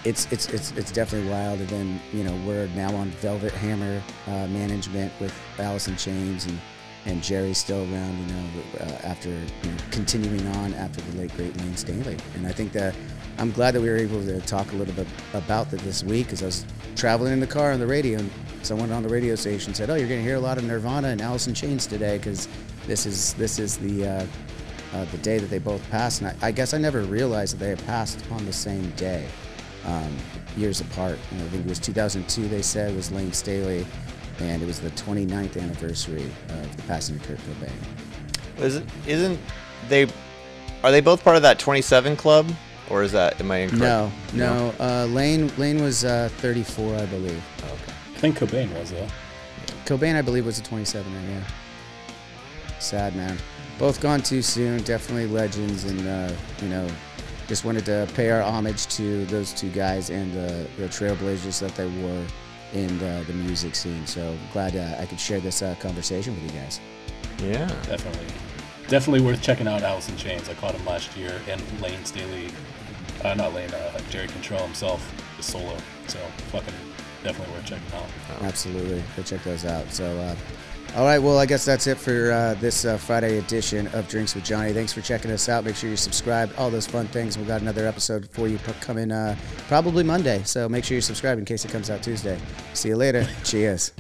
it's 0.03 0.31
it's 0.31 0.47
it's 0.49 0.71
it's 0.71 0.91
definitely 0.91 1.29
wild. 1.29 1.60
And 1.60 1.69
then 1.69 2.01
you 2.13 2.23
know 2.23 2.38
we're 2.45 2.67
now 2.69 2.93
on 2.95 3.10
Velvet 3.21 3.53
Hammer 3.53 4.01
uh, 4.27 4.47
management 4.47 5.12
with 5.19 5.33
in 5.60 5.95
Chains 5.95 6.45
and 6.45 6.60
and 7.05 7.23
Jerry's 7.23 7.57
still 7.57 7.81
around, 7.93 8.17
you 8.19 8.36
know, 8.36 8.47
uh, 8.81 8.83
after 9.03 9.29
you 9.29 9.36
know, 9.63 9.77
continuing 9.91 10.45
on 10.57 10.73
after 10.73 10.99
the 10.99 11.17
late 11.19 11.33
great 11.38 11.55
Layne 11.57 11.77
Staley. 11.77 12.17
And 12.36 12.45
I 12.45 12.51
think 12.51 12.73
that 12.73 12.95
I'm 13.38 13.51
glad 13.51 13.71
that 13.75 13.81
we 13.81 13.89
were 13.89 13.95
able 13.95 14.21
to 14.25 14.41
talk 14.41 14.73
a 14.73 14.75
little 14.75 14.93
bit 14.93 15.07
about 15.33 15.71
that 15.71 15.79
this 15.81 16.03
week 16.03 16.27
because 16.27 16.43
I 16.43 16.47
was 16.47 16.65
traveling 16.97 17.31
in 17.31 17.39
the 17.39 17.47
car 17.47 17.71
on 17.71 17.79
the 17.79 17.88
radio 17.88 18.19
and 18.19 18.29
someone 18.62 18.91
on 18.91 19.03
the 19.03 19.10
radio 19.10 19.36
station 19.36 19.73
said, 19.73 19.89
"Oh, 19.89 19.95
you're 19.95 20.10
going 20.10 20.19
to 20.19 20.25
hear 20.25 20.36
a 20.36 20.39
lot 20.39 20.57
of 20.57 20.65
Nirvana 20.65 21.10
and 21.10 21.21
in 21.21 21.53
Chains 21.53 21.88
today 21.88 22.17
because 22.17 22.49
this 22.88 23.06
is 23.06 23.34
this 23.36 23.60
is 23.60 23.78
the 23.78 24.08
uh, 24.08 24.26
uh, 24.93 25.06
the 25.06 25.17
day 25.19 25.38
that 25.38 25.47
they 25.47 25.60
both 25.60 25.88
passed." 25.89 26.21
And 26.21 26.30
I, 26.41 26.47
I, 26.47 26.52
guess 26.52 26.73
I 26.73 26.78
never 26.78 27.02
realized 27.02 27.54
that 27.56 27.60
they 27.60 27.69
had 27.69 27.86
passed 27.86 28.23
on 28.32 28.45
the 28.45 28.54
same 28.54 28.89
day, 28.91 29.28
um, 29.86 30.15
years 30.56 30.82
apart. 30.82 31.19
And 31.32 31.41
I 31.41 31.45
think 31.50 31.65
it 31.65 31.69
was 31.69 31.80
2002. 31.80 32.47
They 32.47 32.62
said 32.62 32.95
was 32.95 33.12
Layne 33.12 33.34
Staley 33.34 33.86
and 34.39 34.62
it 34.62 34.65
was 34.65 34.80
the 34.80 34.89
29th 34.91 35.62
anniversary 35.62 36.30
of 36.50 36.78
the 36.78 36.84
passing 36.84 37.15
of 37.15 37.23
Kurt 37.23 37.39
Cobain. 37.39 37.71
Is 38.60 38.78
it, 38.78 38.86
isn't 39.06 39.39
they? 39.88 40.08
Are 40.84 40.91
they 40.91 41.02
both 41.02 41.23
part 41.23 41.36
of 41.36 41.41
that 41.41 41.60
27 41.60 42.15
club, 42.15 42.47
or 42.89 43.04
is 43.04 43.12
that 43.12 43.39
am 43.39 43.52
I 43.52 43.58
incorrect? 43.58 43.82
No, 43.82 44.12
no. 44.34 44.73
Uh, 44.80 45.06
Lane 45.06 45.52
Layne 45.58 45.82
was 45.82 46.06
uh, 46.06 46.30
34, 46.38 46.95
I 46.95 47.06
believe. 47.08 47.43
Oh, 47.63 47.65
okay. 47.65 47.93
I 48.15 48.19
think 48.19 48.38
Cobain 48.38 48.78
was 48.80 48.91
though. 48.91 49.08
Cobain, 49.86 50.15
I 50.15 50.21
believe, 50.21 50.45
was 50.45 50.60
a 50.60 50.63
27er. 50.63 51.06
Yeah. 51.06 51.43
Sad 52.79 53.15
man. 53.15 53.37
Both 53.79 54.01
gone 54.01 54.21
too 54.21 54.41
soon. 54.41 54.81
Definitely 54.83 55.27
legends, 55.27 55.83
and 55.83 56.07
uh, 56.07 56.33
you 56.61 56.69
know, 56.69 56.87
just 57.47 57.63
wanted 57.63 57.85
to 57.85 58.07
pay 58.15 58.29
our 58.29 58.41
homage 58.41 58.87
to 58.87 59.25
those 59.25 59.53
two 59.53 59.69
guys 59.69 60.09
and 60.09 60.33
the 60.33 60.87
trailblazers 60.87 61.59
that 61.59 61.75
they 61.75 61.85
were 62.01 62.25
in 62.73 62.97
the, 62.99 63.23
the 63.27 63.33
music 63.33 63.75
scene. 63.75 64.05
So 64.05 64.35
glad 64.51 64.75
uh, 64.75 65.01
I 65.01 65.05
could 65.05 65.19
share 65.19 65.39
this 65.39 65.61
uh, 65.61 65.75
conversation 65.79 66.33
with 66.33 66.43
you 66.53 66.59
guys. 66.59 66.79
Yeah, 67.39 67.67
definitely, 67.83 68.27
definitely 68.87 69.21
worth 69.21 69.41
checking 69.41 69.67
out. 69.67 69.83
Alice 69.83 70.09
in 70.09 70.17
Chains. 70.17 70.49
I 70.49 70.53
caught 70.55 70.73
him 70.73 70.85
last 70.85 71.15
year, 71.15 71.39
and 71.47 71.61
Layne 71.81 72.03
Staley, 72.03 72.49
uh, 73.23 73.33
not 73.35 73.53
Layne, 73.53 73.73
uh, 73.73 73.99
Jerry 74.09 74.27
Cantrell 74.27 74.63
himself, 74.63 75.07
the 75.37 75.43
solo. 75.43 75.77
So 76.07 76.19
fucking 76.51 76.73
definitely 77.23 77.53
worth 77.53 77.65
checking 77.65 77.93
out. 77.93 78.05
Absolutely, 78.41 79.03
go 79.15 79.23
check 79.23 79.43
those 79.43 79.65
out. 79.65 79.91
So. 79.91 80.05
Uh, 80.19 80.35
all 80.95 81.06
right, 81.06 81.19
well, 81.19 81.38
I 81.38 81.45
guess 81.45 81.63
that's 81.63 81.86
it 81.86 81.97
for 81.97 82.32
uh, 82.32 82.56
this 82.56 82.84
uh, 82.86 82.97
Friday 82.97 83.38
edition 83.38 83.88
of 83.89 84.08
Drinks 84.08 84.34
with 84.34 84.43
Johnny. 84.43 84.73
Thanks 84.73 84.93
for 84.93 85.02
checking 85.02 85.30
us 85.30 85.47
out. 85.47 85.63
Make 85.63 85.76
sure 85.76 85.89
you 85.89 85.97
subscribe, 85.97 86.52
all 86.58 86.71
those 86.71 86.88
fun 86.88 87.08
things. 87.08 87.38
We've 87.38 87.47
got 87.47 87.62
another 87.62 87.86
episode 87.86 88.28
for 88.30 88.47
you 88.47 88.58
coming 88.82 89.12
uh, 89.12 89.36
probably 89.67 90.04
Monday, 90.04 90.41
so 90.43 90.67
make 90.67 90.84
sure 90.84 90.95
you 90.95 91.02
subscribe 91.02 91.38
in 91.38 91.45
case 91.45 91.65
it 91.65 91.71
comes 91.71 91.89
out 91.89 92.02
Tuesday. 92.02 92.39
See 92.73 92.89
you 92.89 92.95
later. 92.95 93.28
Cheers. 93.43 93.91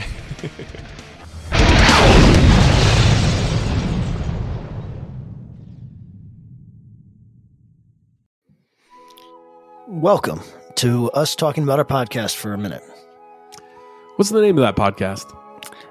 Welcome 9.87 10.41
to 10.75 11.11
us 11.11 11.35
talking 11.35 11.63
about 11.63 11.79
our 11.79 11.85
podcast 11.85 12.35
for 12.35 12.53
a 12.53 12.57
minute. 12.57 12.83
What's 14.15 14.31
the 14.31 14.41
name 14.41 14.57
of 14.57 14.63
that 14.63 14.75
podcast? 14.75 15.31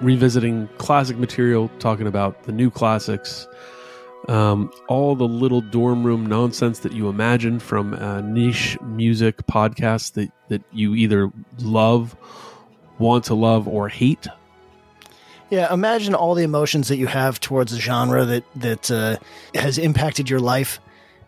revisiting 0.00 0.68
classic 0.78 1.16
material, 1.16 1.70
talking 1.78 2.06
about 2.06 2.44
the 2.44 2.52
new 2.52 2.70
classics, 2.70 3.46
um, 4.28 4.70
all 4.88 5.14
the 5.14 5.26
little 5.26 5.60
dorm 5.60 6.04
room 6.04 6.26
nonsense 6.26 6.80
that 6.80 6.92
you 6.92 7.08
imagine 7.08 7.58
from 7.58 7.94
a 7.94 8.22
niche 8.22 8.78
music 8.82 9.46
podcast 9.46 10.14
that, 10.14 10.30
that 10.48 10.62
you 10.72 10.94
either 10.94 11.30
love, 11.60 12.16
want 12.98 13.24
to 13.24 13.34
love, 13.34 13.66
or 13.66 13.88
hate. 13.88 14.26
Yeah, 15.50 15.72
imagine 15.72 16.14
all 16.14 16.34
the 16.34 16.44
emotions 16.44 16.88
that 16.88 16.98
you 16.98 17.06
have 17.06 17.40
towards 17.40 17.72
a 17.72 17.80
genre 17.80 18.26
that 18.26 18.44
that 18.56 18.90
uh, 18.90 19.16
has 19.54 19.78
impacted 19.78 20.28
your 20.28 20.40
life, 20.40 20.78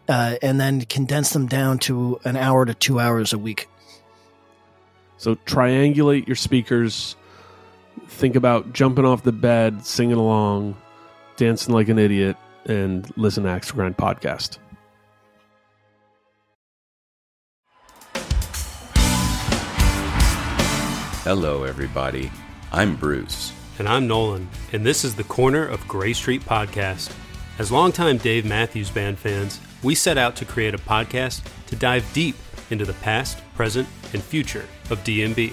uh, 0.08 0.36
and 0.42 0.60
then 0.60 0.82
condense 0.82 1.30
them 1.30 1.46
down 1.46 1.78
to 1.80 2.20
an 2.24 2.36
hour 2.36 2.66
to 2.66 2.74
two 2.74 3.00
hours 3.00 3.32
a 3.32 3.38
week. 3.38 3.66
So 5.16 5.36
triangulate 5.36 6.26
your 6.26 6.36
speakers 6.36 7.16
think 8.08 8.36
about 8.36 8.72
jumping 8.72 9.04
off 9.04 9.22
the 9.22 9.32
bed, 9.32 9.84
singing 9.84 10.16
along, 10.16 10.76
dancing 11.36 11.74
like 11.74 11.88
an 11.88 11.98
idiot, 11.98 12.36
and 12.66 13.10
listen 13.16 13.44
to 13.44 13.50
Axe 13.50 13.68
to 13.68 13.74
Grind 13.74 13.96
podcast. 13.96 14.58
Hello, 21.22 21.64
everybody. 21.64 22.30
I'm 22.72 22.96
Bruce. 22.96 23.52
And 23.78 23.88
I'm 23.88 24.06
Nolan, 24.06 24.48
and 24.72 24.84
this 24.84 25.04
is 25.04 25.14
the 25.14 25.24
Corner 25.24 25.66
of 25.66 25.86
Gray 25.86 26.12
Street 26.12 26.42
podcast. 26.42 27.14
As 27.58 27.70
longtime 27.70 28.18
Dave 28.18 28.44
Matthews 28.44 28.90
Band 28.90 29.18
fans, 29.18 29.60
we 29.82 29.94
set 29.94 30.18
out 30.18 30.36
to 30.36 30.44
create 30.44 30.74
a 30.74 30.78
podcast 30.78 31.42
to 31.66 31.76
dive 31.76 32.10
deep 32.12 32.36
into 32.70 32.84
the 32.84 32.94
past, 32.94 33.38
present, 33.54 33.88
and 34.12 34.22
future 34.22 34.66
of 34.90 35.02
DMB. 35.04 35.52